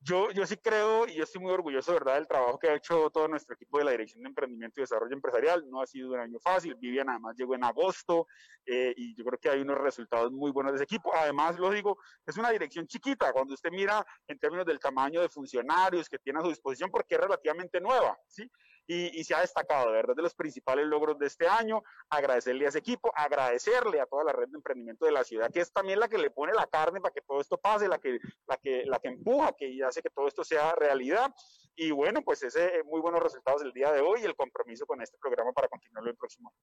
[0.00, 3.10] Yo, yo sí creo y yo estoy muy orgulloso, ¿verdad?, del trabajo que ha hecho
[3.10, 5.68] todo nuestro equipo de la Dirección de Emprendimiento y Desarrollo Empresarial.
[5.68, 6.76] No ha sido un año fácil.
[6.76, 8.26] Vivian además llegó en agosto
[8.64, 11.12] eh, y yo creo que hay unos resultados muy buenos de ese equipo.
[11.14, 15.28] Además, lo digo, es una dirección chiquita cuando usted mira en términos del tamaño de
[15.28, 18.48] funcionarios que tiene a su disposición porque es relativamente nueva, ¿sí?
[18.86, 21.82] Y, y, se ha destacado, de verdad, de los principales logros de este año.
[22.08, 25.60] Agradecerle a ese equipo, agradecerle a toda la red de emprendimiento de la ciudad, que
[25.60, 28.18] es también la que le pone la carne para que todo esto pase, la que,
[28.46, 31.34] la que, la que empuja, que hace que todo esto sea realidad.
[31.74, 35.02] Y bueno, pues ese muy buenos resultados el día de hoy y el compromiso con
[35.02, 36.58] este programa para continuarlo el próximo año.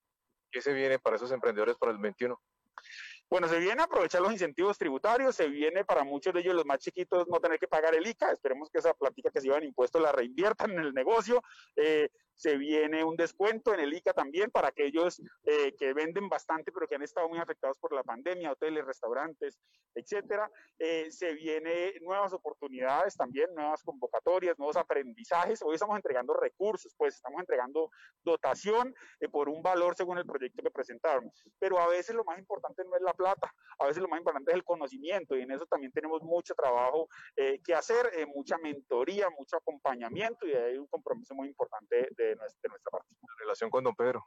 [0.50, 2.40] ¿Qué se viene para esos emprendedores para el 21?
[3.30, 6.66] Bueno, se viene a aprovechar los incentivos tributarios, se viene para muchos de ellos, los
[6.66, 8.32] más chiquitos, no tener que pagar el ICA.
[8.32, 11.42] Esperemos que esa plática que se iban impuestos la reinviertan en el negocio.
[11.76, 16.72] Eh, se viene un descuento en el ICA también para aquellos eh, que venden bastante,
[16.72, 19.58] pero que han estado muy afectados por la pandemia, hoteles, restaurantes,
[19.94, 20.50] etcétera.
[20.78, 25.62] Eh, se viene nuevas oportunidades también, nuevas convocatorias, nuevos aprendizajes.
[25.62, 27.90] Hoy estamos entregando recursos, pues estamos entregando
[28.22, 31.30] dotación eh, por un valor según el proyecto que presentaron.
[31.58, 34.50] Pero a veces lo más importante no es la plata, a veces lo más importante
[34.50, 38.58] es el conocimiento y en eso también tenemos mucho trabajo eh, que hacer, eh, mucha
[38.58, 42.98] mentoría, mucho acompañamiento y hay un compromiso muy importante de de nuestra, de nuestra
[43.38, 44.24] relación con don Pedro.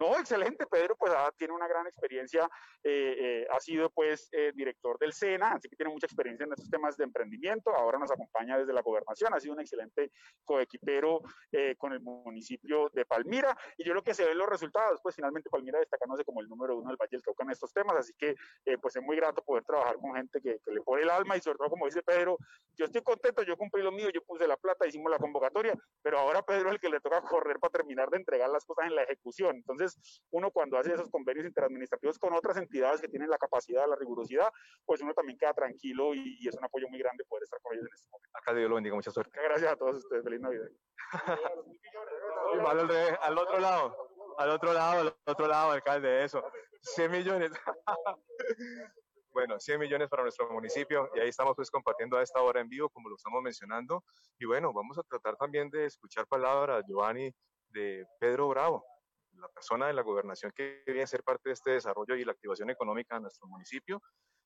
[0.00, 0.66] No, excelente.
[0.66, 2.48] Pedro pues ah, tiene una gran experiencia,
[2.82, 6.52] eh, eh, ha sido pues eh, director del SENA, así que tiene mucha experiencia en
[6.52, 7.74] estos temas de emprendimiento.
[7.74, 10.10] Ahora nos acompaña desde la gobernación, ha sido un excelente
[10.44, 11.22] coequipero
[11.52, 13.56] eh, con el municipio de Palmira.
[13.76, 16.76] Y yo lo que se ven los resultados, pues finalmente Palmira destacándose como el número
[16.76, 19.42] uno del Valle del Cauca en estos temas, así que eh, pues es muy grato
[19.42, 22.02] poder trabajar con gente que, que le pone el alma y sobre todo como dice
[22.02, 22.38] Pedro,
[22.76, 26.18] yo estoy contento, yo cumplí lo mío, yo puse la plata, hicimos la convocatoria, pero
[26.18, 28.94] ahora Pedro es el que le toca correr para terminar de entregar las cosas en
[28.94, 29.56] la ejecución.
[29.56, 29.98] Entonces,
[30.30, 34.48] uno cuando hace esos convenios interadministrativos con otras entidades que tienen la capacidad, la rigurosidad,
[34.84, 37.74] pues uno también queda tranquilo y, y es un apoyo muy grande poder estar con
[37.74, 38.38] ellos en este momento.
[38.38, 39.38] Acá Dios lo bendiga, mucha suerte.
[39.42, 40.68] Gracias a todos ustedes, feliz Navidad.
[42.66, 43.96] al, revés, al otro lado,
[44.38, 46.42] al otro lado, al otro lado, alcalde, eso.
[46.80, 47.52] 100 millones.
[49.34, 52.68] bueno, 100 millones para nuestro municipio y ahí estamos pues compartiendo a esta hora en
[52.68, 54.04] vivo, como lo estamos mencionando.
[54.38, 57.34] Y bueno, vamos a tratar también de escuchar palabras, Giovanni,
[57.68, 58.84] de Pedro Bravo,
[59.32, 62.30] la persona de la gobernación que viene a ser parte de este desarrollo y la
[62.30, 64.00] activación económica de nuestro municipio.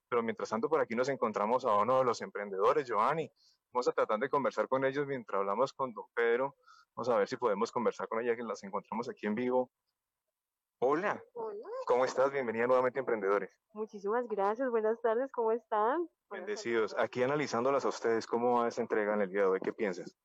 [0.08, 3.30] Pero mientras tanto, por aquí nos encontramos a uno de los emprendedores, Giovanni.
[3.70, 6.56] Vamos a tratar de conversar con ellos mientras hablamos con don Pedro.
[6.96, 9.70] Vamos a ver si podemos conversar con ella, que las encontramos aquí en vivo.
[10.80, 11.20] Hola.
[11.34, 11.66] Hola.
[11.86, 12.30] ¿Cómo estás?
[12.30, 13.50] Bienvenida nuevamente a Emprendedores.
[13.72, 14.70] Muchísimas gracias.
[14.70, 15.28] Buenas tardes.
[15.32, 16.08] ¿Cómo están?
[16.30, 16.94] Bendecidos.
[16.96, 19.60] Aquí analizándolas a ustedes, ¿cómo va esa entrega en el día de hoy?
[19.60, 20.16] ¿Qué piensas?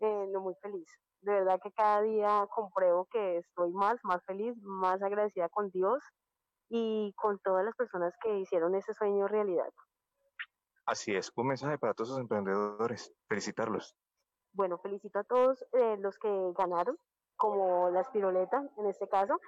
[0.00, 0.86] Eh, no, muy feliz.
[1.22, 6.02] De verdad que cada día compruebo que estoy más, más feliz, más agradecida con Dios
[6.68, 9.72] y con todas las personas que hicieron ese sueño realidad.
[10.84, 11.32] Así es.
[11.36, 13.14] Un mensaje para todos los emprendedores.
[13.28, 13.96] Felicitarlos.
[14.52, 16.98] Bueno, felicito a todos eh, los que ganaron,
[17.36, 19.40] como la espiroleta en este caso,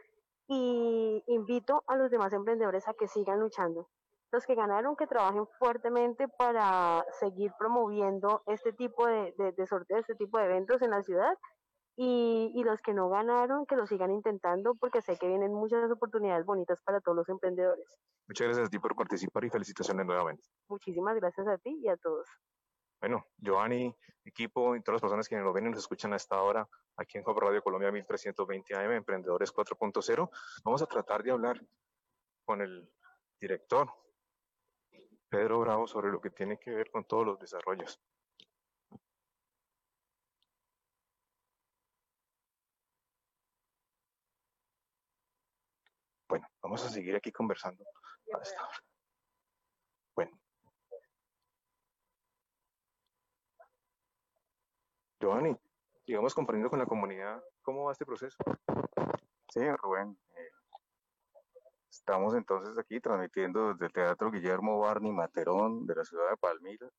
[0.47, 3.89] y invito a los demás emprendedores a que sigan luchando.
[4.31, 10.01] Los que ganaron, que trabajen fuertemente para seguir promoviendo este tipo de, de, de sorteos,
[10.01, 11.39] este tipo de eventos en la ciudad.
[11.97, 15.89] Y, y los que no ganaron, que lo sigan intentando, porque sé que vienen muchas
[15.93, 17.87] oportunidades bonitas para todos los emprendedores.
[18.27, 20.43] Muchas gracias a ti por participar y felicitaciones nuevamente.
[20.69, 22.27] Muchísimas gracias a ti y a todos.
[23.05, 23.95] Bueno, Giovanni,
[24.25, 27.19] equipo y todas las personas que nos ven y nos escuchan a esta hora aquí
[27.19, 30.31] en Hop Radio Colombia 1320 AM, Emprendedores 4.0,
[30.65, 31.61] vamos a tratar de hablar
[32.47, 32.91] con el
[33.39, 33.93] director
[35.29, 38.01] Pedro Bravo sobre lo que tiene que ver con todos los desarrollos.
[46.27, 47.85] Bueno, vamos a seguir aquí conversando
[48.33, 48.79] hasta ahora.
[48.79, 48.94] Bueno.
[55.25, 55.57] Giovanni,
[56.07, 58.37] digamos comprendiendo con la comunidad, ¿cómo va este proceso?
[59.49, 60.19] Sí, Rubén.
[60.37, 60.51] Eh,
[61.89, 66.91] estamos entonces aquí transmitiendo desde el Teatro Guillermo Barney Materón de la ciudad de Palmira.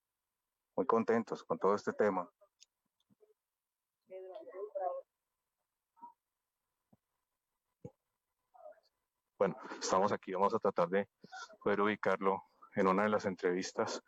[0.75, 2.27] Muy contentos con todo este tema.
[9.37, 11.07] Bueno, estamos aquí, vamos a tratar de
[11.61, 12.41] poder ubicarlo
[12.73, 14.01] en una de las entrevistas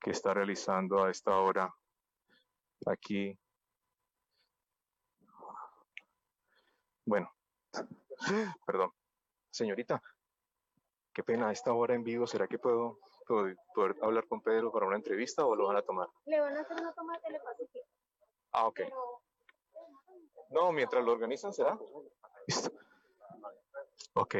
[0.00, 1.70] que está realizando a esta hora
[2.86, 3.38] aquí.
[7.08, 7.32] Bueno,
[8.66, 8.92] perdón.
[9.50, 10.02] Señorita,
[11.14, 14.86] qué pena, a esta hora en vivo, ¿será que puedo, poder hablar con Pedro para
[14.86, 16.08] una entrevista o lo van a tomar?
[16.26, 17.78] Le van a hacer una toma de telepática.
[18.52, 18.80] Ah, ok.
[20.50, 21.78] No, mientras lo organizan, ¿será?
[22.46, 22.72] Listo.
[24.14, 24.36] Ok.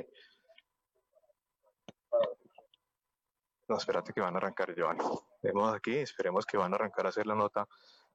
[3.68, 5.04] No, espérate que van a arrancar, Giovanni.
[5.42, 7.66] Vemos aquí, esperemos que van a arrancar a hacer la nota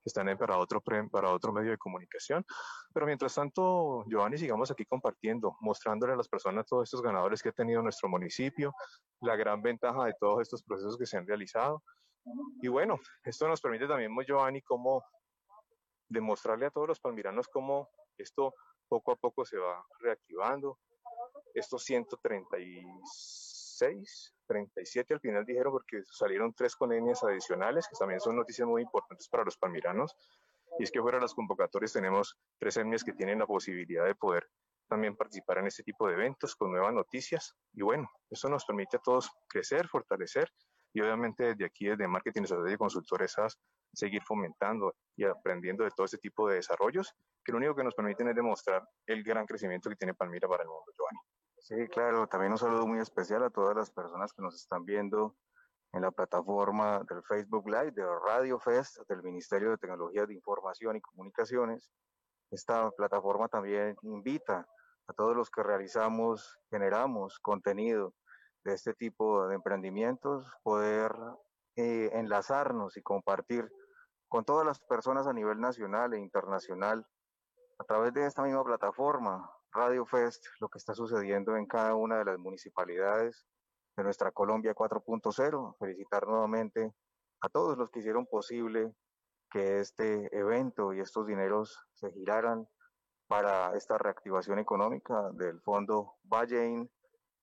[0.06, 2.46] están en para otro, para otro medio de comunicación.
[2.94, 7.50] Pero mientras tanto, Giovanni, sigamos aquí compartiendo, mostrándole a las personas todos estos ganadores que
[7.50, 8.74] ha tenido nuestro municipio,
[9.22, 11.84] la gran ventaja de todos estos procesos que se han realizado.
[12.62, 15.04] Y bueno, esto nos permite también, Giovanni, cómo
[16.10, 18.54] demostrarle a todos los palmiranos cómo esto
[18.88, 20.80] poco a poco se va reactivando.
[21.54, 23.53] Estos 136
[24.48, 29.28] 37 al final dijeron porque salieron tres conenias adicionales, que también son noticias muy importantes
[29.30, 30.16] para los palmiranos.
[30.80, 34.16] Y es que fuera de las convocatorias tenemos tres etnias que tienen la posibilidad de
[34.16, 34.48] poder
[34.88, 37.56] también participar en este tipo de eventos con nuevas noticias.
[37.74, 40.52] Y bueno, eso nos permite a todos crecer, fortalecer
[40.94, 43.36] y obviamente desde aquí, desde Marketing Estrategia y Consultores
[43.92, 47.14] seguir fomentando y aprendiendo de todo este tipo de desarrollos,
[47.44, 50.64] que lo único que nos permiten es demostrar el gran crecimiento que tiene Palmira para
[50.64, 51.20] el mundo, Giovanni.
[51.64, 55.38] Sí, claro, también un saludo muy especial a todas las personas que nos están viendo
[55.94, 60.98] en la plataforma del Facebook Live de Radio Fest del Ministerio de Tecnología de Información
[60.98, 61.90] y Comunicaciones.
[62.52, 64.68] Esta plataforma también invita
[65.08, 68.14] a todos los que realizamos, generamos contenido
[68.66, 71.14] de este tipo de emprendimientos, poder
[71.78, 73.72] eh, enlazarnos y compartir
[74.28, 77.08] con todas las personas a nivel nacional e internacional
[77.80, 82.20] a través de esta misma plataforma, Radio Fest, lo que está sucediendo en cada una
[82.20, 83.48] de las municipalidades
[83.98, 85.78] de nuestra Colombia 4.0.
[85.80, 86.94] Felicitar nuevamente
[87.42, 88.94] a todos los que hicieron posible
[89.50, 92.68] que este evento y estos dineros se giraran
[93.28, 96.90] para esta reactivación económica del fondo Vallein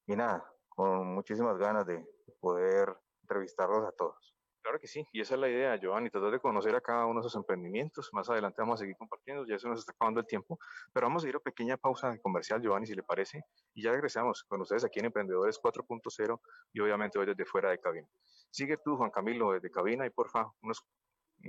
[0.06, 2.06] y nada, con muchísimas ganas de
[2.38, 4.39] poder entrevistarlos a todos.
[4.62, 7.20] Claro que sí, y esa es la idea, Giovanni, tratar de conocer a cada uno
[7.20, 8.10] de esos emprendimientos.
[8.12, 10.58] Más adelante vamos a seguir compartiendo, ya eso nos está acabando el tiempo,
[10.92, 13.42] pero vamos a ir a pequeña pausa comercial, Giovanni, si le parece,
[13.74, 16.40] y ya regresamos con ustedes aquí en Emprendedores 4.0
[16.74, 18.06] y obviamente hoy desde fuera de cabina.
[18.50, 20.84] Sigue tú, Juan Camilo, desde cabina y porfa, unos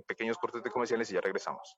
[0.08, 1.78] pequeños cortes de comerciales y ya regresamos.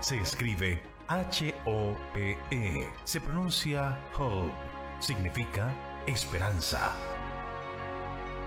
[0.00, 2.88] Se escribe H-O-P-E.
[3.04, 4.67] Se pronuncia Hope
[5.00, 5.72] significa
[6.06, 6.92] esperanza.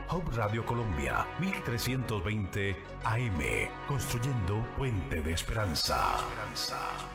[0.09, 3.41] Hope Radio Colombia, 1320 AM,
[3.87, 6.17] construyendo puente de esperanza.
[6.17, 7.10] Papi,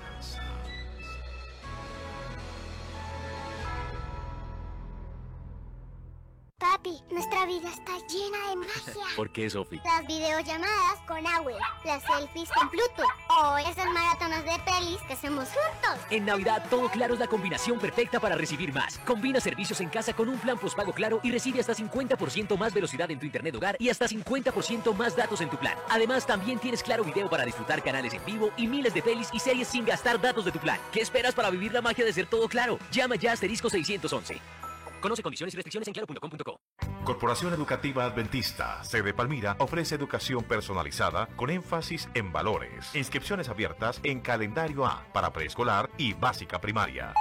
[7.58, 9.16] vida está llena de magia.
[9.16, 9.80] ¿Por qué, Sofi?
[9.84, 11.54] Las videollamadas con Awe,
[11.84, 16.04] las selfies con Pluto o esas maratonas de pelis que hacemos juntos.
[16.10, 18.98] En Navidad, todo Claro es la combinación perfecta para recibir más.
[18.98, 23.10] Combina servicios en casa con un plan postpago Claro y recibe hasta 50% más velocidad
[23.10, 25.76] en tu internet hogar y hasta 50% más datos en tu plan.
[25.88, 29.38] Además, también tienes Claro Video para disfrutar canales en vivo y miles de pelis y
[29.38, 30.78] series sin gastar datos de tu plan.
[30.92, 32.78] ¿Qué esperas para vivir la magia de ser todo claro?
[32.90, 34.65] Llama ya a asterisco 611.
[35.06, 36.60] Conoce condiciones y restricciones en claro.com.co.
[37.04, 42.92] Corporación Educativa Adventista, sede Palmira, ofrece educación personalizada con énfasis en valores.
[42.92, 47.14] Inscripciones abiertas en calendario A para preescolar y básica primaria.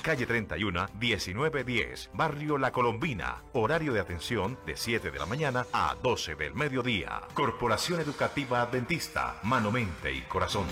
[0.02, 3.44] Calle 31, 1910, Barrio La Colombina.
[3.54, 7.24] Horario de atención de 7 de la mañana a 12 del mediodía.
[7.34, 10.68] Corporación Educativa Adventista, mano, mente y corazón.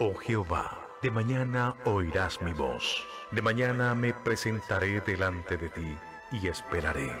[0.00, 3.06] Oh Jehová, de mañana oirás mi voz.
[3.30, 5.96] De mañana me presentaré delante de ti
[6.32, 7.12] y esperaré.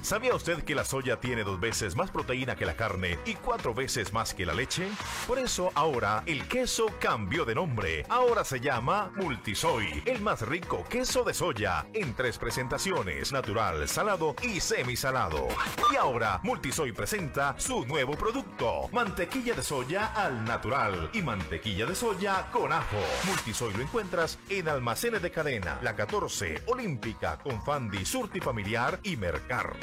[0.08, 3.74] ¿Sabía usted que la soya tiene dos veces más proteína que la carne y cuatro
[3.74, 4.88] veces más que la leche?
[5.28, 8.06] Por eso ahora el queso cambió de nombre.
[8.08, 14.34] Ahora se llama Multisoy, el más rico queso de soya en tres presentaciones, natural, salado
[14.42, 15.50] y semisalado.
[15.92, 21.96] Y ahora Multisoy presenta su nuevo producto, mantequilla de soya al natural y mantequilla de
[21.96, 23.04] soya con ajo.
[23.26, 29.76] Multisoy lo encuentras en almacenes de cadena, la 14, Olímpica, Confandi, Surti Familiar y Mercar.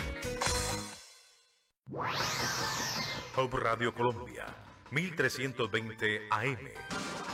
[3.36, 4.46] Hope Radio Colombia,
[4.90, 6.58] 1320 AM.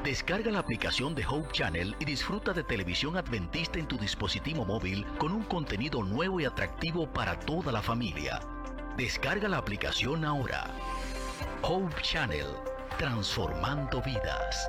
[0.02, 5.06] Descarga la aplicación de Hope Channel y disfruta de televisión adventista en tu dispositivo móvil
[5.18, 8.40] con un contenido nuevo y atractivo para toda la familia.
[8.96, 10.66] Descarga la aplicación ahora.
[11.62, 12.46] Hope Channel,
[12.98, 14.68] transformando vidas.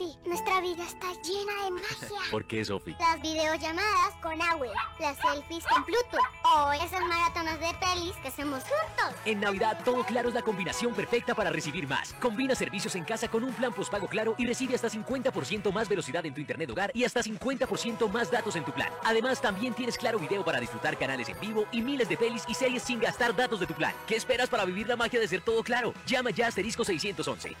[0.00, 2.18] Papi, nuestra vida está llena de magia.
[2.30, 2.94] ¿Por qué, Sofi?
[2.98, 8.62] Las videollamadas con Awe, las selfies con Pluto o esas maratonas de pelis que hacemos
[8.62, 9.14] juntos.
[9.24, 12.14] En Navidad, todo Claro es la combinación perfecta para recibir más.
[12.14, 16.24] Combina servicios en casa con un plan postpago Claro y recibe hasta 50% más velocidad
[16.24, 18.90] en tu internet hogar y hasta 50% más datos en tu plan.
[19.04, 22.54] Además, también tienes Claro Video para disfrutar canales en vivo y miles de pelis y
[22.54, 23.94] series sin gastar datos de tu plan.
[24.06, 25.92] ¿Qué esperas para vivir la magia de ser todo claro?
[26.06, 27.56] Llama ya a asterisco 611.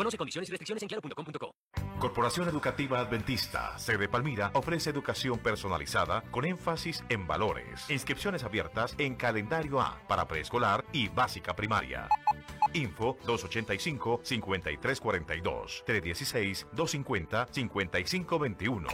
[0.00, 1.54] Conoce condiciones y restricciones en claro.com.co.
[2.00, 7.90] Corporación Educativa Adventista, sede Palmira, ofrece educación personalizada con énfasis en valores.
[7.90, 12.08] Inscripciones abiertas en calendario A para preescolar y básica primaria.
[12.72, 15.84] Info 285-5342,
[16.72, 18.86] 316-250-5521.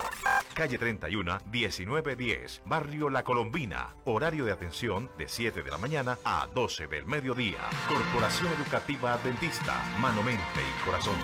[0.55, 3.95] Calle 31, 1910, Barrio La Colombina.
[4.05, 7.61] Horario de atención de 7 de la mañana a 12 del mediodía.
[7.89, 11.15] Corporación Educativa Adventista, mano, mente y corazón.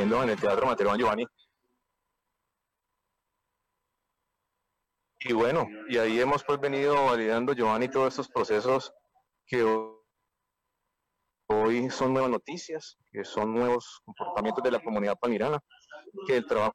[0.00, 1.26] En el Teatro Mateo Giovanni.
[5.20, 8.92] Y bueno, y ahí hemos pues venido validando, Giovanni, todos estos procesos
[9.46, 9.62] que
[11.48, 15.58] hoy son nuevas noticias, que son nuevos comportamientos de la comunidad palmirana,
[16.26, 16.74] que el trabajo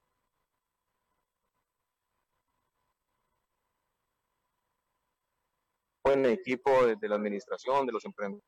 [6.05, 8.47] en equipo de, la administración, de los emprendedores.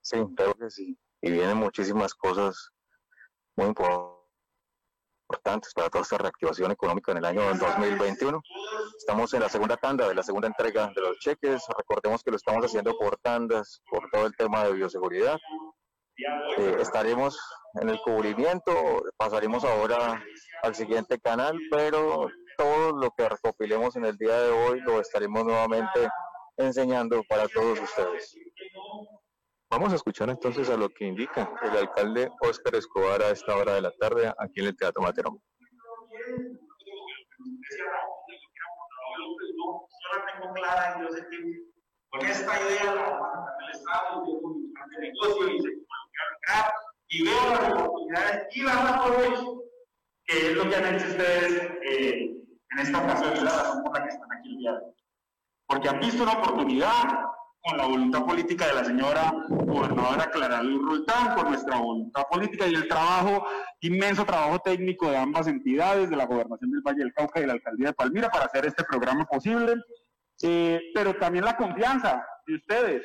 [0.00, 0.98] Sí, creo que sí.
[1.24, 2.70] Y vienen muchísimas cosas
[3.56, 8.42] muy importantes para toda esta reactivación económica en el año 2021.
[8.98, 11.62] Estamos en la segunda tanda de la segunda entrega de los cheques.
[11.78, 15.38] Recordemos que lo estamos haciendo por tandas, por todo el tema de bioseguridad.
[16.58, 17.40] Eh, estaremos
[17.80, 20.22] en el cubrimiento, pasaremos ahora
[20.62, 25.46] al siguiente canal, pero todo lo que recopilemos en el día de hoy lo estaremos
[25.46, 26.06] nuevamente
[26.58, 28.36] enseñando para todos ustedes.
[29.70, 33.74] Vamos a escuchar entonces a lo que indica el alcalde Óscar Escobar a esta hora
[33.74, 35.40] de la tarde aquí en el Teatro Materón.
[40.54, 41.00] clara.
[41.00, 41.64] Yo sé que
[42.10, 46.74] con esta idea la vamos a del Estado, yo con mi negocio y se acá
[47.08, 49.62] y veo las oportunidades y las aprovecho,
[50.26, 53.96] que es lo que han hecho ustedes eh, en esta ocasión y la razón por
[53.96, 54.94] la que están aquí el día de hoy.
[55.66, 57.24] Porque han visto una oportunidad
[57.64, 62.66] con la voluntad política de la señora gobernadora Clara Luz Roldán, con nuestra voluntad política
[62.68, 63.46] y el trabajo,
[63.80, 67.46] inmenso trabajo técnico de ambas entidades, de la Gobernación del Valle del Cauca y de
[67.46, 69.76] la Alcaldía de Palmira, para hacer este programa posible,
[70.42, 73.02] eh, pero también la confianza de ustedes,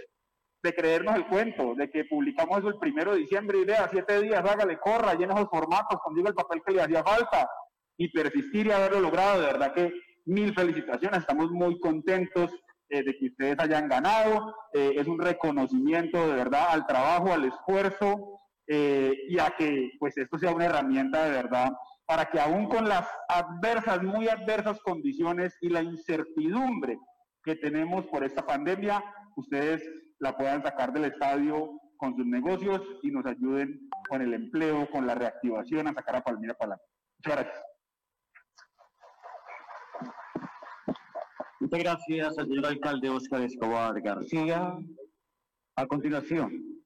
[0.61, 4.21] de creernos el cuento, de que publicamos eso el primero de diciembre y vea, siete
[4.21, 7.49] días, hágale, corra, llena esos formatos, consiga el papel que le hacía falta
[7.95, 9.93] y persistir y haberlo logrado, de verdad que
[10.25, 12.51] mil felicitaciones, estamos muy contentos
[12.89, 14.55] eh, de que ustedes hayan ganado.
[14.73, 20.17] Eh, es un reconocimiento de verdad al trabajo, al esfuerzo eh, y a que pues
[20.17, 21.71] esto sea una herramienta de verdad
[22.05, 26.97] para que aún con las adversas, muy adversas condiciones y la incertidumbre
[27.43, 29.03] que tenemos por esta pandemia,
[29.35, 29.87] ustedes
[30.17, 35.05] la puedan sacar del estadio con sus negocios y nos ayuden con el empleo, con
[35.05, 36.85] la reactivación, a sacar a Palmira para adelante.
[37.19, 37.78] Muchas gracias.
[41.71, 44.75] Muchas gracias al señor alcalde Oscar Escobar García.
[45.75, 46.81] A continuación,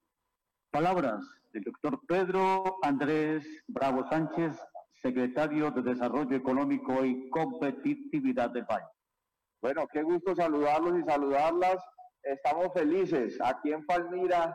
[0.72, 1.24] palabras
[1.54, 4.60] del doctor Pedro Andrés Bravo Sánchez,
[5.02, 8.86] secretario de Desarrollo Económico y Competitividad del país.
[9.62, 11.82] Bueno, qué gusto saludarlos y saludarlas.
[12.22, 14.54] Estamos felices aquí en Palmira,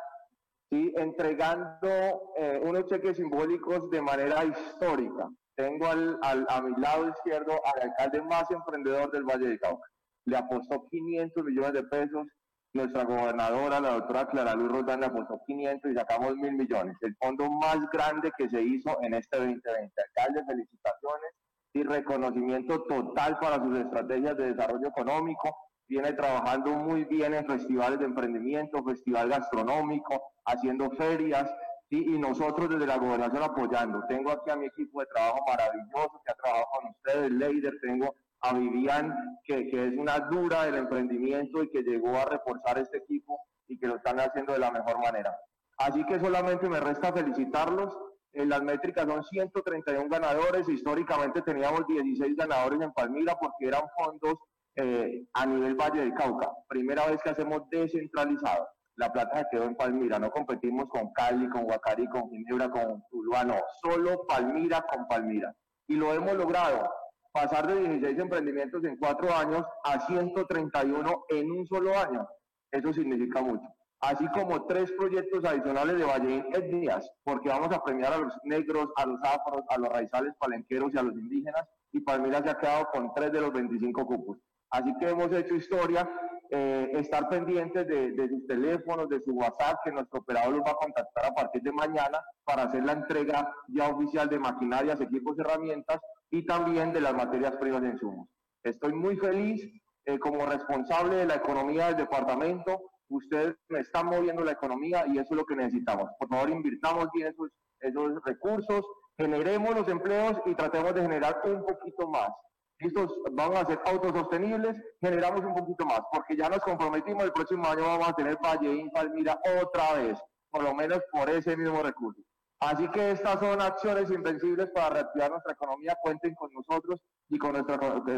[0.70, 0.93] ¿sí?
[0.99, 1.89] entregando
[2.37, 5.31] eh, unos cheques simbólicos de manera histórica.
[5.57, 9.89] Tengo al, al, a mi lado izquierdo al alcalde más emprendedor del Valle de Cauca
[10.29, 12.26] le apostó 500 millones de pesos.
[12.74, 16.97] Nuestra gobernadora, la doctora Clara Luz Roldán, le apostó 500 y sacamos mil millones.
[17.01, 20.03] El fondo más grande que se hizo en este 2020.
[20.03, 21.31] Alcalde, felicitaciones
[21.72, 25.57] y reconocimiento total para sus estrategias de desarrollo económico.
[25.89, 31.51] Viene trabajando muy bien en festivales de emprendimiento, festival gastronómico, haciendo ferias,
[31.91, 34.05] y nosotros desde la gobernación apoyando.
[34.07, 38.14] Tengo aquí a mi equipo de trabajo maravilloso que ha trabajado con ustedes, Leider, tengo
[38.43, 39.14] a Vivian,
[39.45, 43.78] que, que, es una dura del emprendimiento y que llegó a reforzar este equipo y
[43.78, 45.36] que lo están haciendo de la mejor manera.
[45.78, 47.97] Así que solamente me resta felicitarlos.
[48.32, 50.68] Las métricas son 131 ganadores.
[50.68, 54.34] Históricamente teníamos 16 ganadores en Palmira porque eran fondos
[54.76, 56.51] eh, a nivel Valle del Cauca.
[56.68, 58.68] Primera vez que hacemos descentralizado.
[58.97, 60.18] La plata se quedó en Palmira.
[60.18, 63.45] No competimos con Cali, con Huacari, con Ginebra, con Tuluá.
[63.45, 65.55] No, solo Palmira con Palmira.
[65.86, 66.89] Y lo hemos logrado
[67.33, 72.26] pasar de 16 emprendimientos en cuatro años a 131 en un solo año.
[72.70, 73.66] Eso significa mucho.
[74.01, 78.89] Así como tres proyectos adicionales de Valle Etnias, porque vamos a premiar a los negros,
[78.97, 82.59] a los afros, a los raizales palenqueros y a los indígenas, y Palmira se ha
[82.59, 84.39] quedado con tres de los 25 cupos.
[84.70, 86.09] Así que hemos hecho historia,
[86.51, 90.72] eh, estar pendientes de, de, sus teléfonos, de su WhatsApp, que nuestro operador los va
[90.72, 95.39] a contactar a partir de mañana para hacer la entrega ya oficial de maquinarias, equipos,
[95.39, 96.01] herramientas
[96.31, 98.29] y también de las materias primas de insumos.
[98.62, 99.62] Estoy muy feliz
[100.05, 102.91] eh, como responsable de la economía del departamento.
[103.09, 106.11] Ustedes me están moviendo la economía y eso es lo que necesitamos.
[106.18, 107.51] Por favor, invirtamos bien esos,
[107.81, 108.85] esos recursos,
[109.16, 112.31] generemos los empleos y tratemos de generar un poquito más.
[112.79, 117.66] Estos vamos a ser autosostenibles, generamos un poquito más, porque ya nos comprometimos, el próximo
[117.66, 120.18] año vamos a tener Valleín, Palmira otra vez,
[120.51, 122.22] por lo menos por ese mismo recurso.
[122.61, 125.96] Así que estas son acciones invencibles para reactivar nuestra economía.
[126.02, 127.76] Cuenten con nosotros y con nuestra,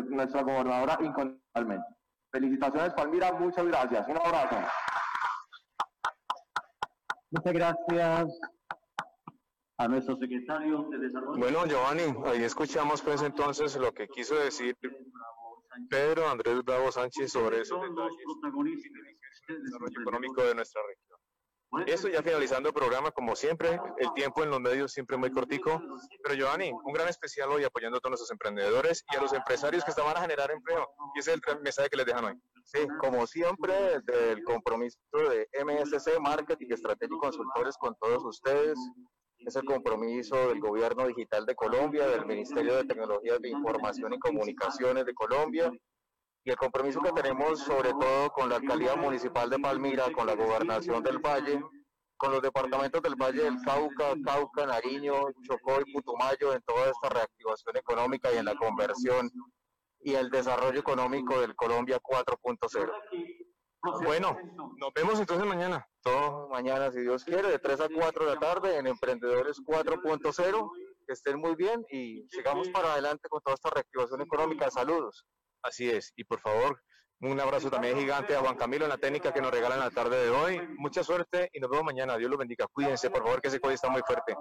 [0.08, 1.86] nuestra gobernadora incondicionalmente.
[2.32, 3.32] Felicitaciones, Palmira.
[3.32, 4.08] Muchas gracias.
[4.08, 4.56] Un abrazo.
[7.30, 8.40] Muchas gracias
[9.78, 11.38] a nuestro secretario de Desarrollo.
[11.38, 14.76] Bueno, Giovanni, ahí escuchamos pues entonces lo que quiso decir
[15.88, 18.16] Pedro Andrés Bravo Sánchez sobre esos detalles
[19.48, 21.19] del desarrollo económico de nuestra región.
[21.86, 25.80] Eso ya finalizando el programa, como siempre, el tiempo en los medios siempre muy cortico.
[26.22, 29.84] Pero Giovanni, un gran especial hoy apoyando a todos nuestros emprendedores y a los empresarios
[29.84, 30.88] que estaban a generar empleo.
[31.14, 32.34] Y ese es el mensaje que les dejan hoy.
[32.64, 33.72] Sí, como siempre,
[34.04, 38.76] desde el compromiso de MSC Marketing Estrategia y Consultores con todos ustedes,
[39.38, 44.18] es el compromiso del Gobierno Digital de Colombia, del Ministerio de Tecnologías de Información y
[44.18, 45.72] Comunicaciones de Colombia,
[46.44, 50.34] y el compromiso que tenemos sobre todo con la alcaldía municipal de Palmira, con la
[50.34, 51.60] gobernación del Valle,
[52.16, 57.08] con los departamentos del Valle del Cauca, Cauca, Nariño, Chocó y Putumayo en toda esta
[57.08, 59.30] reactivación económica y en la conversión
[60.00, 62.92] y el desarrollo económico del Colombia 4.0.
[64.04, 64.36] Bueno,
[64.76, 65.86] nos vemos entonces mañana.
[66.02, 70.70] Todo mañana, si Dios quiere, de 3 a 4 de la tarde en Emprendedores 4.0.
[71.06, 74.70] Que estén muy bien y sigamos para adelante con toda esta reactivación económica.
[74.70, 75.24] Saludos.
[75.62, 76.12] Así es.
[76.16, 76.82] Y por favor,
[77.22, 80.24] Un abrazo también gigante a Juan Camilo en la técnica que nos regalan la tarde
[80.24, 80.58] de hoy.
[80.78, 82.16] Mucha suerte y nos vemos mañana.
[82.16, 82.66] Dios los bendiga.
[82.72, 84.34] Cuídense, por favor, que ese COVID está muy fuerte.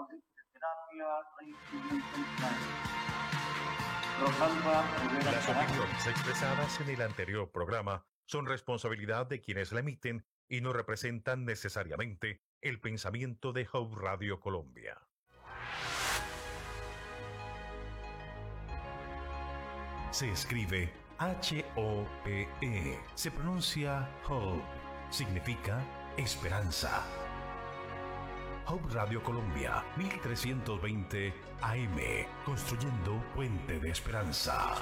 [5.25, 10.71] Las opiniones expresadas en el anterior programa son responsabilidad de quienes la emiten y no
[10.71, 14.97] representan necesariamente el pensamiento de Hope Radio Colombia.
[20.11, 22.97] Se escribe H-O-P-E.
[23.13, 24.63] Se pronuncia Hope.
[25.09, 25.83] Significa
[26.15, 27.03] esperanza.
[28.65, 31.99] Hope Radio Colombia, 1320 AM,
[32.45, 34.75] construyendo puente de esperanza.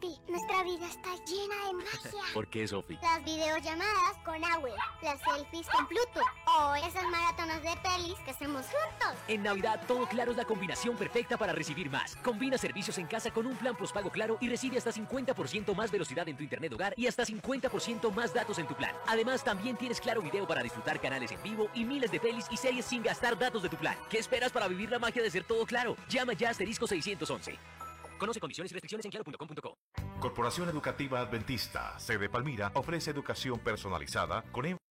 [0.00, 2.22] Papi, nuestra vida está llena de magia.
[2.34, 2.98] ¿Por qué, Sofi?
[3.02, 4.72] Las videollamadas con Awe,
[5.02, 9.18] las selfies con Pluto o esas maratonas de pelis que hacemos juntos.
[9.28, 12.16] En Navidad, todo Claro es la combinación perfecta para recibir más.
[12.16, 16.28] Combina servicios en casa con un plan postpago Claro y recibe hasta 50% más velocidad
[16.28, 18.94] en tu internet hogar y hasta 50% más datos en tu plan.
[19.06, 22.56] Además, también tienes Claro Video para disfrutar canales en vivo y miles de pelis y
[22.56, 23.96] series sin gastar datos de tu plan.
[24.08, 25.96] ¿Qué esperas para vivir la magia de ser todo claro?
[26.08, 27.58] Llama ya a asterisco 611.
[28.20, 29.78] Conoce condiciones y restricciones en claro.com.co.
[30.20, 34.80] Corporación Educativa Adventista, sede Palmira, ofrece educación personalizada con énfasis